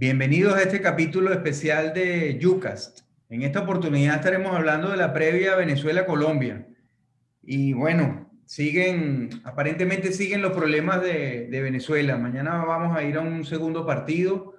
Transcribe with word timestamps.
Bienvenidos 0.00 0.54
a 0.54 0.62
este 0.62 0.80
capítulo 0.80 1.32
especial 1.32 1.92
de 1.92 2.38
Yucast. 2.38 3.00
En 3.30 3.42
esta 3.42 3.62
oportunidad 3.62 4.14
estaremos 4.14 4.54
hablando 4.54 4.92
de 4.92 4.96
la 4.96 5.12
previa 5.12 5.56
Venezuela-Colombia. 5.56 6.68
Y 7.42 7.72
bueno, 7.72 8.30
siguen, 8.46 9.28
aparentemente 9.42 10.12
siguen 10.12 10.40
los 10.40 10.52
problemas 10.52 11.02
de, 11.02 11.48
Venezuela. 11.50 12.16
Mañana 12.16 12.64
vamos 12.64 12.96
a 12.96 13.02
ir 13.02 13.16
a 13.16 13.22
un 13.22 13.44
segundo 13.44 13.84
partido 13.84 14.54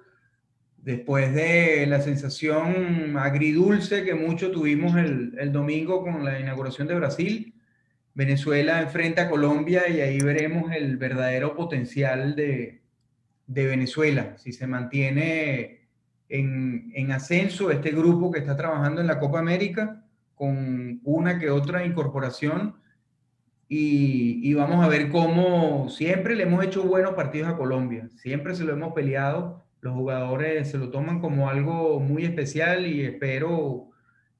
después 0.76 1.34
de 1.34 1.86
la 1.86 2.02
sensación 2.02 3.16
agridulce 3.16 4.04
que 4.04 4.14
mucho 4.14 4.50
tuvimos 4.50 4.94
el, 4.96 5.32
el 5.38 5.52
domingo 5.52 6.02
con 6.02 6.22
la 6.22 6.38
inauguración 6.38 6.86
de 6.86 6.96
Brasil. 6.96 7.54
Venezuela 8.12 8.82
enfrenta 8.82 9.22
a 9.22 9.30
Colombia 9.30 9.88
y 9.88 10.02
ahí 10.02 10.18
veremos 10.18 10.70
el 10.70 10.98
verdadero 10.98 11.56
potencial 11.56 12.36
de, 12.36 12.79
de 13.50 13.66
Venezuela, 13.66 14.34
si 14.38 14.52
se 14.52 14.68
mantiene 14.68 15.80
en, 16.28 17.10
ascenso 17.10 17.72
este 17.72 17.90
grupo 17.90 18.30
que 18.30 18.38
está 18.38 18.56
trabajando 18.56 19.00
en 19.00 19.08
la 19.08 19.18
Copa 19.18 19.40
América 19.40 20.04
con 20.36 21.00
una 21.02 21.36
que 21.36 21.50
otra 21.50 21.84
incorporación 21.84 22.76
y, 23.68 24.54
vamos 24.54 24.84
a 24.84 24.88
ver 24.88 25.08
cómo 25.08 25.88
siempre 25.88 26.36
le 26.36 26.44
hemos 26.44 26.64
hecho 26.64 26.84
buenos 26.84 27.14
partidos 27.14 27.48
a 27.48 27.56
Colombia, 27.56 28.08
siempre 28.16 28.54
se 28.54 28.62
lo 28.62 28.72
hemos 28.72 28.92
peleado, 28.92 29.64
los 29.80 29.94
jugadores 29.94 30.70
se 30.70 30.78
lo 30.78 30.90
toman 30.90 31.20
como 31.20 31.50
algo 31.50 31.98
muy 31.98 32.24
especial 32.24 32.86
y 32.86 33.02
espero, 33.02 33.90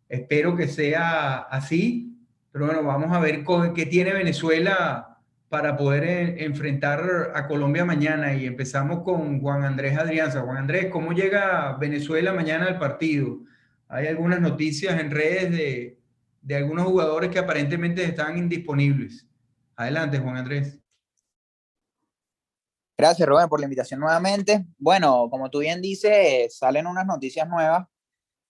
espero 0.08 0.54
que 0.54 0.68
sea 0.68 1.38
así, 1.38 2.16
pero 2.52 2.66
bueno, 2.66 2.84
vamos 2.84 3.10
a 3.10 3.18
ver 3.18 3.44
qué 3.74 3.86
tiene 3.86 4.12
Venezuela 4.12 5.09
para 5.50 5.76
poder 5.76 6.40
enfrentar 6.40 7.32
a 7.34 7.48
Colombia 7.48 7.84
mañana 7.84 8.32
y 8.32 8.46
empezamos 8.46 9.02
con 9.02 9.40
Juan 9.40 9.64
Andrés 9.64 9.98
Adrianza. 9.98 10.42
Juan 10.42 10.58
Andrés, 10.58 10.86
¿cómo 10.92 11.10
llega 11.10 11.76
Venezuela 11.76 12.32
mañana 12.32 12.66
al 12.66 12.78
partido? 12.78 13.40
Hay 13.88 14.06
algunas 14.06 14.40
noticias 14.40 14.98
en 15.00 15.10
redes 15.10 15.50
de, 15.50 15.98
de 16.40 16.56
algunos 16.56 16.86
jugadores 16.86 17.30
que 17.30 17.40
aparentemente 17.40 18.04
están 18.04 18.38
indisponibles. 18.38 19.26
Adelante, 19.74 20.20
Juan 20.20 20.36
Andrés. 20.36 20.78
Gracias, 22.96 23.28
Rubén, 23.28 23.48
por 23.48 23.58
la 23.58 23.66
invitación 23.66 23.98
nuevamente. 23.98 24.64
Bueno, 24.78 25.28
como 25.30 25.50
tú 25.50 25.58
bien 25.58 25.82
dices, 25.82 26.56
salen 26.56 26.86
unas 26.86 27.06
noticias 27.06 27.48
nuevas, 27.48 27.88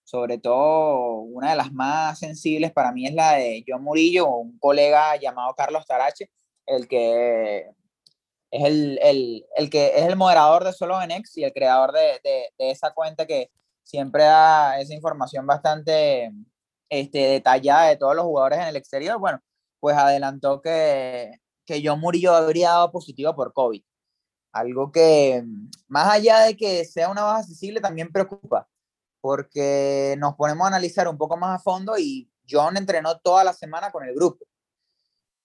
sobre 0.03 0.37
todo 0.37 1.21
una 1.21 1.49
de 1.49 1.55
las 1.55 1.73
más 1.73 2.19
sensibles 2.19 2.71
para 2.71 2.91
mí 2.91 3.07
es 3.07 3.15
la 3.15 3.37
de 3.37 3.63
John 3.67 3.81
Murillo, 3.81 4.27
un 4.35 4.59
colega 4.59 5.15
llamado 5.15 5.55
Carlos 5.55 5.83
Tarache, 5.87 6.29
el 6.65 6.87
que 6.87 7.71
es 8.51 8.63
el, 8.65 8.99
el, 9.01 9.45
el, 9.55 9.69
que 9.69 9.87
es 9.97 10.05
el 10.07 10.15
moderador 10.15 10.63
de 10.63 10.73
Solo 10.73 11.01
X 11.01 11.37
y 11.37 11.43
el 11.43 11.53
creador 11.53 11.93
de, 11.93 12.19
de, 12.23 12.53
de, 12.57 12.71
esa 12.71 12.91
cuenta 12.93 13.25
que 13.25 13.49
siempre 13.83 14.23
da 14.23 14.79
esa 14.79 14.93
información 14.93 15.47
bastante 15.47 16.31
este, 16.89 17.19
detallada 17.19 17.87
de 17.87 17.97
todos 17.97 18.15
los 18.15 18.25
jugadores 18.25 18.59
en 18.59 18.67
el 18.67 18.75
exterior. 18.75 19.17
Bueno, 19.19 19.39
pues 19.79 19.97
adelantó 19.97 20.61
que, 20.61 21.31
que 21.65 21.81
John 21.83 21.99
Murillo 21.99 22.33
habría 22.35 22.69
dado 22.69 22.91
positivo 22.91 23.35
por 23.35 23.53
COVID. 23.53 23.81
Algo 24.53 24.91
que, 24.91 25.43
más 25.87 26.09
allá 26.13 26.39
de 26.39 26.57
que 26.57 26.83
sea 26.85 27.09
una 27.09 27.23
baja 27.23 27.43
sensible, 27.43 27.79
también 27.79 28.11
preocupa, 28.11 28.67
porque 29.21 30.15
nos 30.19 30.35
ponemos 30.35 30.65
a 30.65 30.67
analizar 30.67 31.07
un 31.07 31.17
poco 31.17 31.37
más 31.37 31.55
a 31.59 31.63
fondo 31.63 31.97
y 31.97 32.29
John 32.49 32.75
entrenó 32.75 33.17
toda 33.19 33.45
la 33.45 33.53
semana 33.53 33.91
con 33.91 34.03
el 34.05 34.13
grupo. 34.13 34.45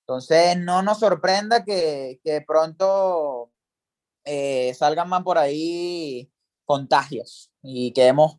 Entonces, 0.08 0.56
no 0.56 0.82
nos 0.82 1.00
sorprenda 1.00 1.64
que, 1.64 2.20
que 2.22 2.40
pronto 2.40 3.50
eh, 4.24 4.72
salgan 4.74 5.08
más 5.08 5.24
por 5.24 5.36
ahí 5.36 6.30
contagios 6.64 7.50
y 7.60 7.90
quedemos 7.90 8.38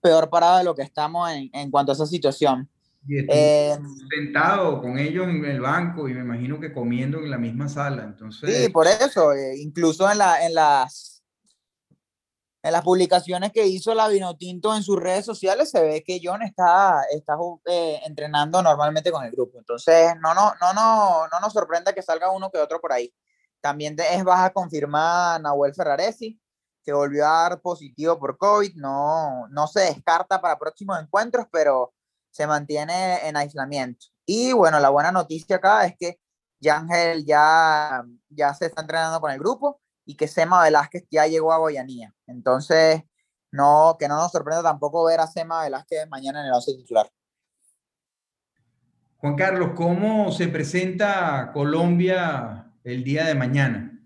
peor 0.00 0.30
parados 0.30 0.58
de 0.58 0.64
lo 0.64 0.76
que 0.76 0.82
estamos 0.82 1.28
en, 1.32 1.50
en 1.52 1.72
cuanto 1.72 1.90
a 1.90 1.94
esa 1.94 2.06
situación. 2.06 2.70
Y 3.08 3.24
eh, 3.28 3.76
sentado 4.14 4.80
con 4.80 4.96
ellos 4.96 5.26
en 5.26 5.44
el 5.44 5.60
banco 5.60 6.08
y 6.08 6.14
me 6.14 6.20
imagino 6.20 6.60
que 6.60 6.72
comiendo 6.72 7.18
en 7.18 7.30
la 7.32 7.38
misma 7.38 7.68
sala. 7.68 8.04
Entonces... 8.04 8.56
Sí, 8.56 8.68
por 8.68 8.86
eso, 8.86 9.32
eh, 9.32 9.58
incluso 9.58 10.08
en, 10.08 10.18
la, 10.18 10.46
en 10.46 10.54
las 10.54 11.17
en 12.62 12.72
las 12.72 12.82
publicaciones 12.82 13.52
que 13.52 13.66
hizo 13.66 13.94
la 13.94 14.08
Vinotinto 14.08 14.74
en 14.74 14.82
sus 14.82 14.98
redes 14.98 15.24
sociales 15.24 15.70
se 15.70 15.80
ve 15.80 16.02
que 16.04 16.20
John 16.22 16.42
está, 16.42 17.04
está 17.10 17.36
eh, 17.66 18.00
entrenando 18.04 18.60
normalmente 18.62 19.12
con 19.12 19.24
el 19.24 19.30
grupo. 19.30 19.58
Entonces, 19.58 20.14
no, 20.20 20.34
no, 20.34 20.52
no, 20.60 20.72
no, 20.72 21.28
no 21.28 21.40
nos 21.40 21.52
sorprenda 21.52 21.92
que 21.92 22.02
salga 22.02 22.32
uno 22.32 22.50
que 22.50 22.58
otro 22.58 22.80
por 22.80 22.92
ahí. 22.92 23.14
También 23.60 23.96
es 23.98 24.24
baja 24.24 24.50
confirmada 24.50 25.38
Nahuel 25.38 25.74
Ferraresi, 25.74 26.40
que 26.82 26.92
volvió 26.92 27.26
a 27.26 27.42
dar 27.42 27.60
positivo 27.60 28.18
por 28.18 28.36
COVID. 28.36 28.74
No, 28.74 29.46
no 29.48 29.66
se 29.68 29.80
descarta 29.80 30.40
para 30.40 30.58
próximos 30.58 31.00
encuentros, 31.00 31.46
pero 31.52 31.92
se 32.30 32.46
mantiene 32.46 33.26
en 33.28 33.36
aislamiento. 33.36 34.06
Y 34.26 34.52
bueno, 34.52 34.80
la 34.80 34.90
buena 34.90 35.12
noticia 35.12 35.56
acá 35.56 35.86
es 35.86 35.96
que 35.96 36.20
Yangel 36.60 37.24
ya, 37.24 38.04
ya 38.28 38.52
se 38.54 38.66
está 38.66 38.80
entrenando 38.80 39.20
con 39.20 39.30
el 39.30 39.38
grupo 39.38 39.80
y 40.08 40.16
que 40.16 40.26
Sema 40.26 40.64
Velázquez 40.64 41.06
ya 41.10 41.26
llegó 41.26 41.52
a 41.52 41.58
Goyanía. 41.58 42.14
Entonces, 42.26 43.02
no, 43.52 43.96
que 43.98 44.08
no 44.08 44.16
nos 44.16 44.32
sorprenda 44.32 44.62
tampoco 44.62 45.04
ver 45.04 45.20
a 45.20 45.26
Sema 45.26 45.64
Velázquez 45.64 46.08
mañana 46.08 46.40
en 46.40 46.46
el 46.46 46.52
11 46.54 46.76
titular. 46.78 47.10
Juan 49.18 49.36
Carlos, 49.36 49.72
¿cómo 49.76 50.32
se 50.32 50.48
presenta 50.48 51.50
Colombia 51.52 52.72
el 52.84 53.04
día 53.04 53.26
de 53.26 53.34
mañana? 53.34 54.00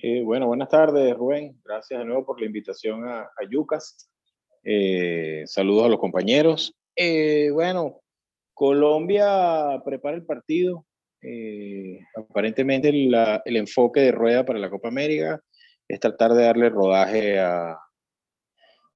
Eh, 0.00 0.22
bueno, 0.22 0.46
buenas 0.46 0.68
tardes, 0.68 1.12
Rubén. 1.16 1.60
Gracias 1.64 1.98
de 1.98 2.06
nuevo 2.06 2.24
por 2.24 2.40
la 2.40 2.46
invitación 2.46 3.04
a, 3.04 3.22
a 3.22 3.50
Yucas. 3.50 4.08
Eh, 4.62 5.42
saludos 5.46 5.86
a 5.86 5.88
los 5.88 5.98
compañeros. 5.98 6.72
Eh, 6.94 7.50
bueno, 7.52 8.00
Colombia 8.54 9.82
prepara 9.84 10.16
el 10.16 10.24
partido 10.24 10.86
eh, 11.22 12.00
aparentemente 12.16 12.88
el 12.88 13.56
enfoque 13.56 14.00
de 14.00 14.12
rueda 14.12 14.44
para 14.44 14.58
la 14.58 14.70
Copa 14.70 14.88
América 14.88 15.42
es 15.88 16.00
tratar 16.00 16.34
de 16.34 16.44
darle 16.44 16.68
rodaje 16.68 17.38
a, 17.38 17.78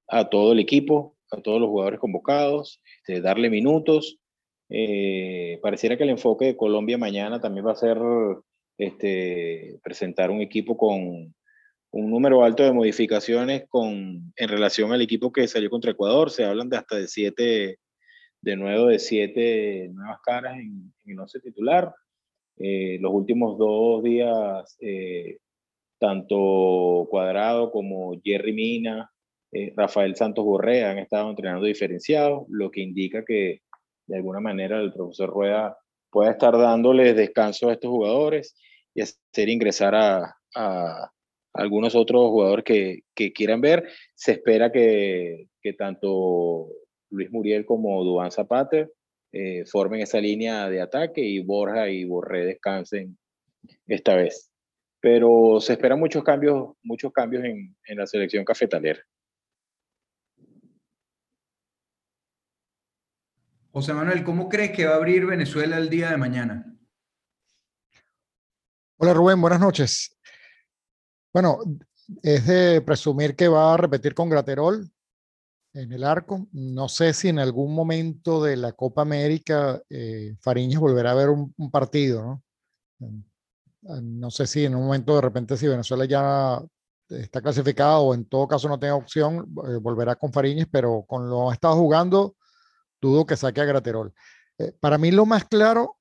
a 0.07 0.29
todo 0.29 0.53
el 0.53 0.59
equipo, 0.59 1.17
a 1.31 1.41
todos 1.41 1.59
los 1.59 1.69
jugadores 1.69 1.99
convocados, 1.99 2.81
este, 2.97 3.21
darle 3.21 3.49
minutos. 3.49 4.19
Eh, 4.69 5.59
pareciera 5.61 5.97
que 5.97 6.03
el 6.03 6.11
enfoque 6.11 6.45
de 6.45 6.57
Colombia 6.57 6.97
mañana 6.97 7.41
también 7.41 7.65
va 7.65 7.71
a 7.71 7.75
ser 7.75 7.97
este, 8.77 9.79
presentar 9.83 10.31
un 10.31 10.41
equipo 10.41 10.77
con 10.77 11.33
un 11.91 12.09
número 12.09 12.43
alto 12.43 12.63
de 12.63 12.73
modificaciones 12.73 13.65
con, 13.69 14.33
en 14.35 14.49
relación 14.49 14.91
al 14.93 15.01
equipo 15.01 15.31
que 15.31 15.47
salió 15.47 15.69
contra 15.69 15.91
Ecuador. 15.91 16.31
Se 16.31 16.45
hablan 16.45 16.69
de 16.69 16.77
hasta 16.77 16.95
de 16.95 17.07
siete, 17.07 17.79
de 18.41 18.55
nuevo 18.55 18.87
de 18.87 18.99
siete 18.99 19.89
nuevas 19.91 20.19
caras 20.23 20.57
en, 20.57 20.93
en 21.05 21.11
el 21.11 21.19
once 21.19 21.39
titular. 21.39 21.93
Eh, 22.57 22.97
los 23.01 23.11
últimos 23.13 23.57
dos 23.57 24.03
días, 24.03 24.77
eh, 24.79 25.37
tanto 25.99 27.07
Cuadrado 27.09 27.71
como 27.71 28.19
Jerry 28.23 28.53
Mina, 28.53 29.11
eh, 29.51 29.73
Rafael 29.75 30.15
Santos 30.15 30.45
Borrea 30.45 30.91
han 30.91 30.99
estado 30.99 31.29
entrenando 31.29 31.65
diferenciados, 31.65 32.43
lo 32.49 32.71
que 32.71 32.81
indica 32.81 33.23
que 33.25 33.61
de 34.07 34.17
alguna 34.17 34.39
manera 34.39 34.79
el 34.79 34.93
profesor 34.93 35.29
Rueda 35.29 35.77
pueda 36.11 36.31
estar 36.31 36.57
dándoles 36.57 37.15
descanso 37.15 37.69
a 37.69 37.73
estos 37.73 37.89
jugadores 37.89 38.55
y 38.93 39.01
hacer 39.01 39.49
ingresar 39.49 39.95
a, 39.95 40.35
algunos 41.53 41.95
otros 41.95 42.29
jugadores 42.29 42.65
que, 42.65 43.33
quieran 43.33 43.61
ver. 43.61 43.87
Se 44.15 44.33
espera 44.33 44.71
que, 44.71 45.47
tanto 45.77 46.67
Luis 47.09 47.31
Muriel 47.31 47.65
como 47.65 48.03
Duan 48.03 48.31
Zapata 48.31 48.87
eh, 49.33 49.65
formen 49.65 50.01
esa 50.01 50.19
línea 50.19 50.69
de 50.69 50.79
ataque 50.79 51.21
y 51.21 51.43
Borja 51.43 51.89
y 51.89 52.05
Borré 52.05 52.45
descansen 52.45 53.17
esta 53.87 54.15
vez. 54.15 54.51
Pero 55.01 55.59
se 55.59 55.73
esperan 55.73 55.99
muchos 55.99 56.23
cambios, 56.23 56.75
muchos 56.83 57.11
cambios 57.11 57.43
en, 57.43 57.75
en 57.85 57.97
la 57.97 58.07
selección 58.07 58.45
cafetalera. 58.45 59.01
José 63.71 63.91
Manuel, 63.93 64.23
¿cómo 64.23 64.47
crees 64.47 64.71
que 64.71 64.85
va 64.85 64.93
a 64.93 64.97
abrir 64.97 65.25
Venezuela 65.25 65.77
el 65.79 65.89
día 65.89 66.11
de 66.11 66.17
mañana? 66.17 66.77
Hola 68.97 69.15
Rubén, 69.15 69.41
buenas 69.41 69.59
noches. 69.59 70.15
Bueno, 71.33 71.57
es 72.21 72.45
de 72.45 72.81
presumir 72.81 73.35
que 73.35 73.47
va 73.47 73.73
a 73.73 73.77
repetir 73.77 74.13
con 74.13 74.29
Graterol, 74.29 74.91
en 75.73 75.91
el 75.91 76.03
arco. 76.03 76.47
No 76.51 76.87
sé 76.89 77.13
si 77.13 77.29
en 77.29 77.39
algún 77.39 77.73
momento 77.73 78.43
de 78.43 78.57
la 78.57 78.73
Copa 78.73 79.01
América 79.01 79.81
eh, 79.89 80.35
Fariñas 80.39 80.79
volverá 80.81 81.11
a 81.11 81.15
ver 81.15 81.29
un, 81.29 81.71
partido, 81.71 82.23
¿no? 82.23 82.43
No 84.01 84.31
sé 84.31 84.47
si 84.47 84.63
en 84.65 84.75
un 84.75 84.85
momento 84.85 85.15
de 85.15 85.21
repente 85.21 85.57
si 85.57 85.67
Venezuela 85.67 86.05
ya 86.05 86.63
está 87.09 87.41
clasificado 87.41 88.01
o 88.01 88.13
en 88.13 88.25
todo 88.25 88.47
caso 88.47 88.69
no 88.69 88.79
tenga 88.79 88.95
opción, 88.95 89.53
eh, 89.67 89.75
volverá 89.81 90.15
con 90.15 90.31
Fariñas, 90.31 90.67
pero 90.71 91.03
con 91.07 91.29
lo 91.29 91.49
que 91.49 91.53
estado 91.53 91.75
jugando, 91.75 92.35
dudo 93.01 93.25
que 93.25 93.35
saque 93.35 93.61
a 93.61 93.65
Graterol. 93.65 94.13
Eh, 94.57 94.71
para 94.79 94.97
mí 94.97 95.11
lo 95.11 95.25
más 95.25 95.45
claro 95.45 95.97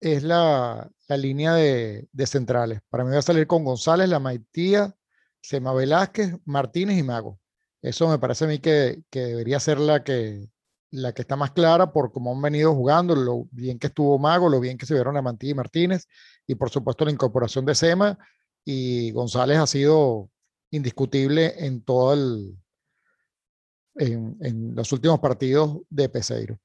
es 0.00 0.22
la, 0.22 0.90
la 1.08 1.16
línea 1.16 1.54
de, 1.54 2.08
de, 2.12 2.26
centrales. 2.26 2.80
Para 2.90 3.04
mí 3.04 3.12
va 3.12 3.18
a 3.18 3.22
salir 3.22 3.46
con 3.46 3.64
González, 3.64 4.08
la 4.08 4.18
Maitía, 4.18 4.94
Sema 5.40 5.72
Velázquez, 5.72 6.34
Martínez 6.44 6.98
y 6.98 7.02
Mago. 7.02 7.39
Eso 7.82 8.08
me 8.08 8.18
parece 8.18 8.44
a 8.44 8.48
mí 8.48 8.58
que, 8.58 9.02
que 9.10 9.20
debería 9.20 9.58
ser 9.60 9.78
la 9.78 10.04
que, 10.04 10.48
la 10.90 11.12
que 11.12 11.22
está 11.22 11.36
más 11.36 11.52
clara 11.52 11.92
por 11.92 12.12
cómo 12.12 12.32
han 12.32 12.42
venido 12.42 12.74
jugando, 12.74 13.14
lo 13.14 13.46
bien 13.50 13.78
que 13.78 13.86
estuvo 13.88 14.18
Mago, 14.18 14.48
lo 14.48 14.60
bien 14.60 14.76
que 14.76 14.86
se 14.86 14.94
vieron 14.94 15.16
a 15.16 15.22
Mantilla 15.22 15.52
y 15.52 15.54
Martínez, 15.54 16.06
y 16.46 16.54
por 16.56 16.70
supuesto 16.70 17.04
la 17.04 17.12
incorporación 17.12 17.64
de 17.64 17.74
Sema, 17.74 18.18
y 18.64 19.10
González 19.12 19.58
ha 19.58 19.66
sido 19.66 20.30
indiscutible 20.70 21.54
en 21.64 21.82
todo 21.82 22.12
el, 22.12 22.58
en, 23.96 24.74
los 24.74 24.92
últimos 24.92 25.20
partidos 25.20 25.78
de 25.88 26.08
Peseiro. 26.08 26.58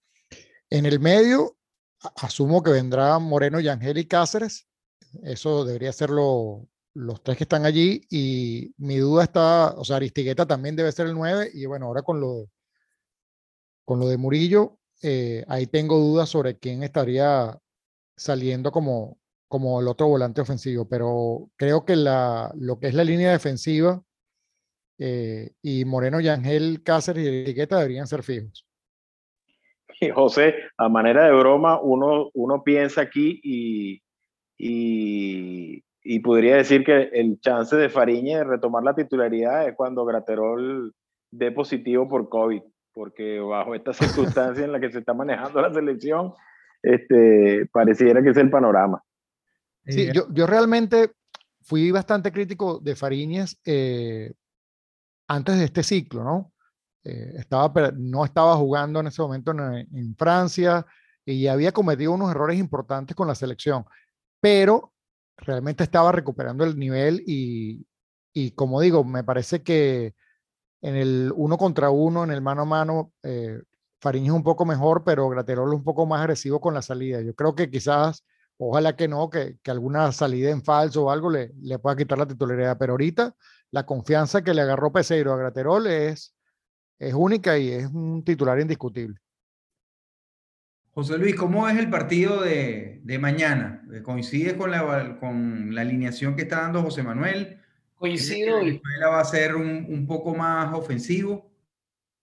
En 0.69 0.85
el 0.85 0.99
medio, 0.99 1.57
asumo 2.17 2.63
que 2.63 2.71
vendrá 2.71 3.17
Moreno, 3.19 3.59
y 3.59 4.05
Cáceres. 4.05 4.67
Eso 5.23 5.63
debería 5.63 5.93
ser 5.93 6.09
lo, 6.09 6.67
los 6.95 7.21
tres 7.21 7.37
que 7.37 7.43
están 7.43 7.65
allí. 7.65 8.01
Y 8.09 8.73
mi 8.77 8.97
duda 8.97 9.23
está, 9.23 9.73
o 9.77 9.83
sea, 9.83 9.97
Aristigueta 9.97 10.47
también 10.47 10.75
debe 10.75 10.91
ser 10.91 11.07
el 11.07 11.13
9. 11.13 11.51
Y 11.53 11.65
bueno, 11.67 11.85
ahora 11.85 12.01
con 12.01 12.19
lo, 12.19 12.49
con 13.85 13.99
lo 13.99 14.07
de 14.07 14.17
Murillo, 14.17 14.79
eh, 15.03 15.45
ahí 15.47 15.67
tengo 15.67 15.99
dudas 15.99 16.29
sobre 16.29 16.57
quién 16.57 16.81
estaría 16.81 17.57
saliendo 18.17 18.71
como, 18.71 19.19
como 19.47 19.79
el 19.79 19.87
otro 19.87 20.07
volante 20.07 20.41
ofensivo. 20.41 20.87
Pero 20.89 21.49
creo 21.57 21.85
que 21.85 21.95
la, 21.95 22.51
lo 22.55 22.79
que 22.79 22.87
es 22.87 22.95
la 22.95 23.03
línea 23.03 23.31
defensiva 23.31 24.01
eh, 24.97 25.51
y 25.61 25.85
Moreno, 25.85 26.19
Yangel, 26.19 26.81
Cáceres 26.83 27.25
y 27.25 27.27
Aristigueta 27.27 27.77
deberían 27.77 28.07
ser 28.07 28.23
fijos. 28.23 28.65
Y 29.99 30.09
José, 30.09 30.55
a 30.77 30.89
manera 30.89 31.25
de 31.25 31.31
broma, 31.31 31.79
uno, 31.79 32.29
uno 32.33 32.63
piensa 32.63 33.01
aquí 33.01 33.39
y, 33.43 34.01
y, 34.57 35.84
y, 36.07 36.19
podría 36.19 36.57
decir 36.57 36.83
que 36.83 37.09
el 37.13 37.39
chance 37.39 37.75
de 37.75 37.89
Fariñe 37.89 38.37
de 38.37 38.43
retomar 38.43 38.83
la 38.83 38.93
titularidad 38.93 39.67
es 39.67 39.75
cuando 39.75 40.05
Graterol 40.05 40.93
dé 41.31 41.51
positivo 41.51 42.07
por 42.07 42.29
COVID, 42.29 42.61
porque 42.93 43.39
bajo 43.39 43.73
esta 43.75 43.93
circunstancia 43.93 44.63
en 44.63 44.71
la 44.71 44.79
que 44.79 44.91
se 44.91 44.99
está 44.99 45.13
manejando 45.13 45.61
la 45.61 45.73
selección, 45.73 46.33
este, 46.81 47.67
pareciera 47.71 48.21
que 48.21 48.29
es 48.29 48.37
el 48.37 48.49
panorama. 48.49 49.01
Sí, 49.87 50.09
yo, 50.13 50.27
yo 50.31 50.47
realmente 50.47 51.11
fui 51.65 51.91
bastante 51.91 52.31
crítico 52.31 52.79
de 52.79 52.95
Fariñez 52.95 53.59
eh, 53.65 54.33
antes 55.27 55.57
de 55.57 55.65
este 55.65 55.83
ciclo, 55.83 56.23
¿no? 56.23 56.53
Eh, 57.03 57.33
estaba, 57.37 57.91
no 57.95 58.25
estaba 58.25 58.55
jugando 58.55 58.99
en 58.99 59.07
ese 59.07 59.21
momento 59.21 59.51
en, 59.51 60.15
Francia 60.15 60.85
y 61.23 61.47
había 61.47 61.71
cometido 61.71 62.13
unos 62.13 62.31
errores 62.31 62.59
importantes 62.59 63.15
con 63.15 63.27
la 63.27 63.35
selección, 63.35 63.85
pero 64.39 64.94
realmente 65.37 65.83
estaba 65.83 66.11
recuperando 66.11 66.63
el 66.63 66.77
nivel 66.77 67.23
y, 67.27 67.85
y 68.33 68.51
como 68.51 68.81
digo, 68.81 69.03
me 69.03 69.23
parece 69.23 69.63
que 69.63 70.15
en 70.81 70.95
el 70.95 71.33
uno 71.35 71.57
contra 71.57 71.89
uno, 71.89 72.23
en 72.23 72.31
el 72.31 72.41
mano 72.41 72.63
a 72.63 72.65
mano, 72.65 73.13
eh, 73.23 73.61
es 74.03 74.31
un 74.31 74.43
poco 74.43 74.65
mejor, 74.65 75.03
pero 75.03 75.27
Graterol 75.29 75.69
es 75.73 75.77
un 75.77 75.83
poco 75.83 76.05
más 76.05 76.21
agresivo 76.21 76.61
con 76.61 76.75
la 76.75 76.83
salida. 76.83 77.21
Yo 77.21 77.33
creo 77.35 77.55
que 77.55 77.71
quizás, 77.71 78.23
ojalá 78.57 78.95
que 78.95 79.07
no, 79.07 79.29
que, 79.31 79.57
que 79.63 79.71
alguna 79.71 80.11
salida 80.11 80.51
en 80.51 80.63
falso 80.63 81.05
o 81.05 81.11
algo 81.11 81.31
le, 81.31 81.51
le 81.61 81.79
pueda 81.79 81.95
quitar 81.95 82.17
la 82.19 82.27
titularidad, 82.27 82.77
pero 82.77 82.93
ahorita 82.93 83.35
la 83.71 83.85
confianza 83.85 84.43
que 84.43 84.53
le 84.53 84.61
agarró 84.61 84.91
Peseiro 84.91 85.33
a 85.33 85.37
Graterol 85.37 85.87
es 85.87 86.35
es 86.99 87.13
única 87.13 87.57
y 87.57 87.71
es 87.71 87.87
un 87.87 88.23
titular 88.23 88.59
indiscutible. 88.59 89.19
José 90.95 91.17
Luis, 91.17 91.35
¿cómo 91.35 91.67
es 91.67 91.77
el 91.77 91.89
partido 91.89 92.41
de, 92.41 93.01
de 93.03 93.19
mañana? 93.19 93.85
¿Coincide 94.01 94.55
con 94.55 94.71
la, 94.71 95.17
con 95.19 95.75
la 95.75 95.81
alineación 95.81 96.37
que 96.37 96.43
está 96.43 96.61
dando 96.61 96.83
José 96.83 97.03
Manuel? 97.03 97.57
Coincido. 97.95 98.61
¿La 98.61 98.69
escuela 98.69 99.09
va 99.09 99.19
a 99.19 99.25
ser 99.25 99.57
un, 99.57 99.85
un, 99.89 100.07
poco 100.07 100.33
más 100.33 100.73
ofensivo? 100.73 101.51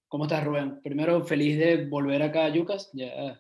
¿Cómo 0.09 0.25
estás, 0.25 0.43
Rubén? 0.43 0.81
Primero, 0.81 1.23
feliz 1.23 1.59
de 1.59 1.85
volver 1.85 2.23
acá 2.23 2.47
a 2.47 2.49
Yucas. 2.49 2.89
Ya 2.95 3.39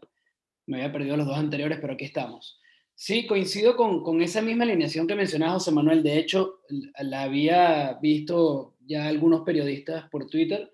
me 0.66 0.76
había 0.76 0.92
perdido 0.92 1.16
los 1.16 1.26
dos 1.26 1.38
anteriores, 1.38 1.78
pero 1.80 1.94
aquí 1.94 2.04
estamos. 2.04 2.60
Sí, 2.94 3.26
coincido 3.26 3.74
con, 3.74 4.02
con 4.02 4.20
esa 4.20 4.42
misma 4.42 4.64
alineación 4.64 5.06
que 5.06 5.14
mencionaba 5.14 5.54
José 5.54 5.72
Manuel. 5.72 6.02
De 6.02 6.18
hecho, 6.18 6.60
la 6.98 7.22
había 7.22 7.98
visto 8.02 8.74
ya 8.80 9.08
algunos 9.08 9.44
periodistas 9.44 10.10
por 10.10 10.26
Twitter 10.26 10.70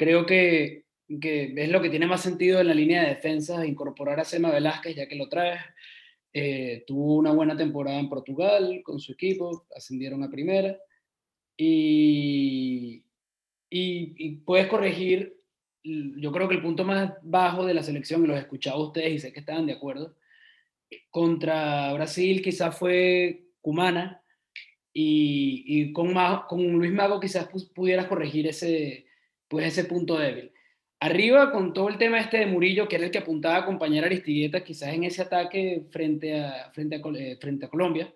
Creo 0.00 0.24
que, 0.24 0.79
que, 1.18 1.52
es 1.56 1.68
lo 1.70 1.80
que 1.80 1.90
tiene 1.90 2.06
más 2.06 2.22
sentido 2.22 2.60
en 2.60 2.68
la 2.68 2.74
línea 2.74 3.02
de 3.02 3.08
defensa, 3.08 3.66
incorporar 3.66 4.20
a 4.20 4.24
Sema 4.24 4.50
Velázquez, 4.50 4.94
ya 4.94 5.08
que 5.08 5.16
lo 5.16 5.28
traes. 5.28 5.60
Eh, 6.32 6.84
tuvo 6.86 7.16
una 7.16 7.32
buena 7.32 7.56
temporada 7.56 7.98
en 7.98 8.08
Portugal 8.08 8.82
con 8.84 9.00
su 9.00 9.12
equipo, 9.12 9.66
ascendieron 9.74 10.22
a 10.22 10.30
primera. 10.30 10.76
Y, 11.56 13.04
y, 13.68 14.14
y, 14.16 14.36
puedes 14.36 14.68
corregir, 14.68 15.36
yo 15.82 16.32
creo 16.32 16.48
que 16.48 16.54
el 16.54 16.62
punto 16.62 16.84
más 16.84 17.14
bajo 17.22 17.66
de 17.66 17.74
la 17.74 17.82
selección, 17.82 18.24
y 18.24 18.28
los 18.28 18.36
he 18.36 18.40
escuchado 18.40 18.82
ustedes 18.82 19.12
y 19.12 19.18
sé 19.18 19.32
que 19.32 19.40
estaban 19.40 19.66
de 19.66 19.74
acuerdo, 19.74 20.14
contra 21.10 21.92
Brasil 21.92 22.42
quizás 22.42 22.76
fue 22.76 23.44
Cumana 23.60 24.22
y, 24.92 25.64
y 25.66 25.92
con, 25.92 26.14
con 26.48 26.72
Luis 26.72 26.92
Mago 26.92 27.20
quizás 27.20 27.48
pudieras 27.74 28.06
corregir 28.06 28.46
ese, 28.46 29.06
pues 29.48 29.66
ese 29.66 29.84
punto 29.84 30.18
débil. 30.18 30.52
Arriba, 31.02 31.50
con 31.50 31.72
todo 31.72 31.88
el 31.88 31.96
tema 31.96 32.20
este 32.20 32.36
de 32.38 32.46
Murillo, 32.46 32.86
que 32.86 32.96
era 32.96 33.06
el 33.06 33.10
que 33.10 33.18
apuntaba 33.18 33.56
a 33.56 33.60
acompañar 33.60 34.04
a 34.04 34.06
Aristigueta, 34.06 34.62
quizás 34.62 34.92
en 34.92 35.04
ese 35.04 35.22
ataque 35.22 35.86
frente 35.90 36.38
a, 36.38 36.70
frente 36.74 36.96
a, 36.96 36.98
eh, 36.98 37.68
Colombia, 37.70 38.14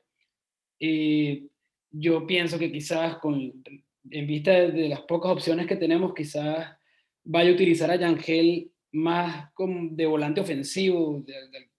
eh, 0.79 1.47
yo 1.91 2.27
pienso 2.27 2.59
que 2.59 2.71
quizás 2.71 3.17
con, 3.17 3.65
en 4.11 4.27
vista 4.27 4.53
de, 4.53 4.89
las 4.91 5.01
pocas 5.03 5.33
opciones 5.33 5.67
que 5.67 5.77
tenemos, 5.77 6.13
quizás 6.13 6.77
vaya 7.25 7.51
a 7.51 7.55
utilizar 7.55 7.91
a 7.91 7.97
Yangel 7.97 8.71
más 8.93 9.51
como 9.55 9.89
de 9.91 10.05
volante 10.05 10.43
ofensivo, 10.43 11.25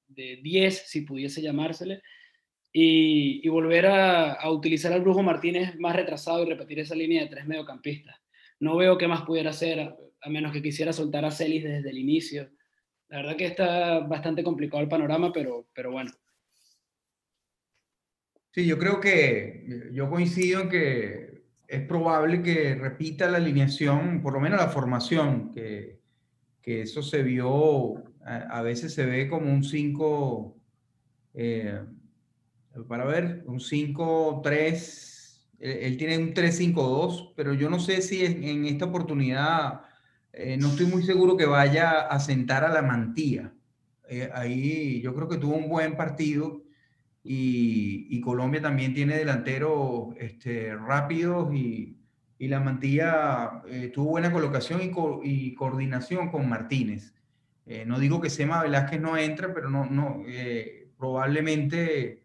de, 0.08 0.38
10, 0.42 0.88
si 0.88 1.02
pudiese 1.02 1.42
llamársele, 1.42 2.02
y, 2.74 3.46
y 3.46 3.50
volver 3.50 3.86
a, 3.86 4.34
a, 4.34 4.52
utilizar 4.52 4.92
al 4.92 5.02
Brujo 5.02 5.22
Martínez 5.22 5.78
más 5.78 5.96
retrasado 5.96 6.44
y 6.44 6.50
repetir 6.50 6.80
esa 6.80 6.96
línea 6.96 7.22
de 7.22 7.30
tres 7.30 7.46
mediocampistas 7.46 8.25
no 8.60 8.78
veo 8.78 8.98
qué 8.98 9.08
más 9.08 9.22
pudiera 9.24 9.52
hacer, 9.52 9.96
a, 10.22 10.30
menos 10.30 10.52
que 10.52 10.62
quisiera 10.62 10.94
soltar 10.94 11.26
a 11.26 11.32
Celis 11.32 11.64
desde 11.64 11.90
el 11.90 11.98
inicio. 11.98 12.50
La 13.10 13.18
verdad 13.18 13.36
que 13.36 13.46
está 13.46 14.00
bastante 14.00 14.44
complicado 14.44 14.82
el 14.82 14.90
panorama, 14.90 15.32
pero, 15.32 15.68
pero 15.74 15.92
bueno. 15.92 16.12
Sí, 18.52 18.66
yo 18.66 18.80
creo 18.80 19.00
que 19.00 19.90
yo 19.92 20.10
coincido 20.10 20.62
en 20.62 20.70
que 20.70 21.44
es 21.68 21.82
probable 21.88 22.42
que 22.42 22.76
repita 22.76 23.30
la 23.30 23.38
alineación, 23.38 24.22
por 24.22 24.34
lo 24.34 24.40
menos 24.40 24.60
la 24.60 24.70
formación, 24.70 25.52
que, 25.52 26.00
que 26.62 26.82
eso 26.82 27.04
se 27.04 27.22
vio, 27.22 28.04
a, 28.24 28.62
veces 28.62 28.94
se 28.94 29.06
ve 29.06 29.28
como 29.28 29.52
un 29.52 29.64
5, 29.64 30.58
eh, 31.34 31.82
para 32.88 33.06
ver, 33.06 33.44
un 33.46 33.60
5-3 33.60 35.15
él 35.60 35.98
tiene 35.98 36.18
un 36.18 36.34
3-5-2, 36.34 37.34
pero 37.36 37.54
yo 37.54 37.70
no 37.70 37.80
sé 37.80 38.02
si 38.02 38.26
en, 38.26 38.66
esta 38.66 38.86
oportunidad, 38.86 39.82
eh, 40.34 40.58
no 40.58 40.70
estoy 40.70 40.86
muy 40.86 41.04
seguro 41.04 41.38
que 41.38 41.46
vaya 41.46 42.02
a 42.02 42.20
sentar 42.20 42.64
a 42.64 42.70
la 42.70 42.82
mantilla. 42.82 43.54
Eh, 44.10 44.30
ahí 44.34 45.02
yo 45.02 45.16
creo 45.16 45.28
que 45.28 45.38
tuvo 45.38 45.56
un 45.56 45.70
buen 45.70 45.96
partido 45.96 46.62
y, 47.24 48.22
Colombia 48.22 48.62
también 48.62 48.94
tiene 48.96 49.18
delanteros 49.18 50.16
este, 50.18 50.76
rápidos 50.76 51.54
y, 51.54 51.98
la 52.38 52.60
mantilla 52.60 53.64
eh, 53.68 53.92
tuvo 53.94 54.12
buena 54.12 54.32
colocación 54.32 54.82
y, 54.84 54.92
co 54.92 55.22
y, 55.24 55.56
coordinación 55.56 56.30
con 56.30 56.48
Martínez. 56.48 57.14
no 57.88 57.98
digo 57.98 58.22
que 58.22 58.30
Sema 58.30 58.62
Velázquez 58.62 59.02
no 59.02 59.18
entra, 59.18 59.54
pero 59.54 59.70
no, 59.70 59.86
no 59.86 60.24
probablemente 60.98 62.25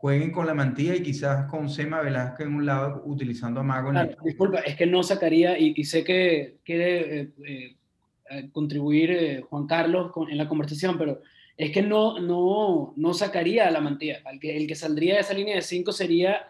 jueguen 0.00 0.32
con 0.32 0.46
la 0.46 0.54
mantilla 0.54 0.96
y 0.96 1.02
quizás 1.02 1.44
con 1.50 1.68
Sema 1.68 2.00
Velázquez 2.00 2.46
en 2.46 2.54
un 2.54 2.64
lado 2.64 3.02
utilizando 3.04 3.60
a 3.60 3.62
Mago. 3.62 3.90
Claro, 3.90 4.16
disculpa, 4.24 4.60
es 4.60 4.74
que 4.74 4.86
no 4.86 5.02
sacaría, 5.02 5.58
y, 5.58 5.74
y 5.76 5.84
sé 5.84 6.04
que 6.04 6.56
quiere 6.64 7.20
eh, 7.20 7.30
eh, 7.44 8.48
contribuir 8.50 9.10
eh, 9.10 9.40
Juan 9.42 9.66
Carlos 9.66 10.10
con, 10.10 10.30
en 10.30 10.38
la 10.38 10.48
conversación, 10.48 10.96
pero 10.96 11.20
es 11.54 11.70
que 11.70 11.82
no, 11.82 12.18
no, 12.18 12.94
no 12.96 13.12
sacaría 13.12 13.68
a 13.68 13.70
la 13.70 13.82
mantilla. 13.82 14.22
El 14.32 14.40
que, 14.40 14.56
el 14.56 14.66
que 14.66 14.74
saldría 14.74 15.16
de 15.16 15.20
esa 15.20 15.34
línea 15.34 15.56
de 15.56 15.62
cinco 15.62 15.92
sería 15.92 16.46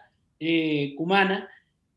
Cumana 0.95 1.49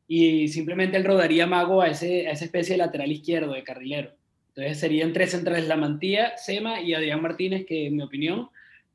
y 0.08 0.48
simplemente 0.48 0.96
él 0.96 1.04
rodaría 1.04 1.46
Mago 1.46 1.82
a, 1.82 1.86
ese, 1.86 2.26
a 2.26 2.32
esa 2.32 2.46
especie 2.46 2.74
de 2.74 2.78
lateral 2.78 3.12
izquierdo, 3.12 3.52
de 3.52 3.62
carrilero. 3.62 4.10
Entonces 4.48 4.78
serían 4.80 5.12
tres 5.12 5.30
centrales, 5.30 5.68
la 5.68 5.76
mantilla, 5.76 6.36
Sema 6.36 6.80
y 6.80 6.94
Adrián 6.94 7.22
Martínez, 7.22 7.64
que 7.64 7.86
en 7.86 7.94
mi 7.94 8.02
opinión 8.02 8.48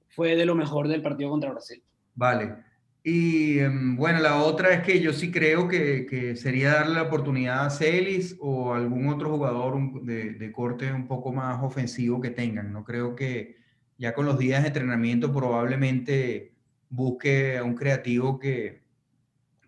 fue 0.10 0.36
de 0.36 0.46
lo 0.46 0.56
mejor 0.56 0.90
del 0.90 1.02
partido 1.02 1.30
contra 1.30 1.52
Brasil. 1.52 1.82
Vale. 2.20 2.54
Y 3.02 3.60
em, 3.60 3.96
bueno, 3.96 4.20
la 4.20 4.36
otra 4.44 4.74
es 4.74 4.84
que 4.84 5.00
yo 5.00 5.14
sí 5.14 5.32
creo 5.32 5.70
que, 5.70 6.06
que 6.06 6.36
sería 6.36 6.74
darle 6.74 6.96
la 6.96 7.04
oportunidad 7.04 7.66
a 7.66 7.70
Celis 7.70 8.36
o 8.42 8.74
algún 8.74 9.08
otro 9.08 9.30
jugador 9.30 10.04
de, 10.04 10.34
de, 10.34 10.52
corte 10.52 10.92
un 10.92 11.08
poco 11.08 11.32
más 11.32 11.64
ofensivo 11.64 12.20
que 12.20 12.30
tengan. 12.30 12.74
No 12.74 12.84
creo 12.84 13.16
que 13.16 13.56
ya 13.98 14.14
con 14.14 14.26
los 14.26 14.38
días 14.38 14.64
de 14.64 14.68
entrenamiento 14.68 15.32
probablemente 15.34 16.52
busque 16.90 17.58
a 17.58 17.64
un 17.64 17.76
creativo 17.76 18.38
que, 18.38 18.84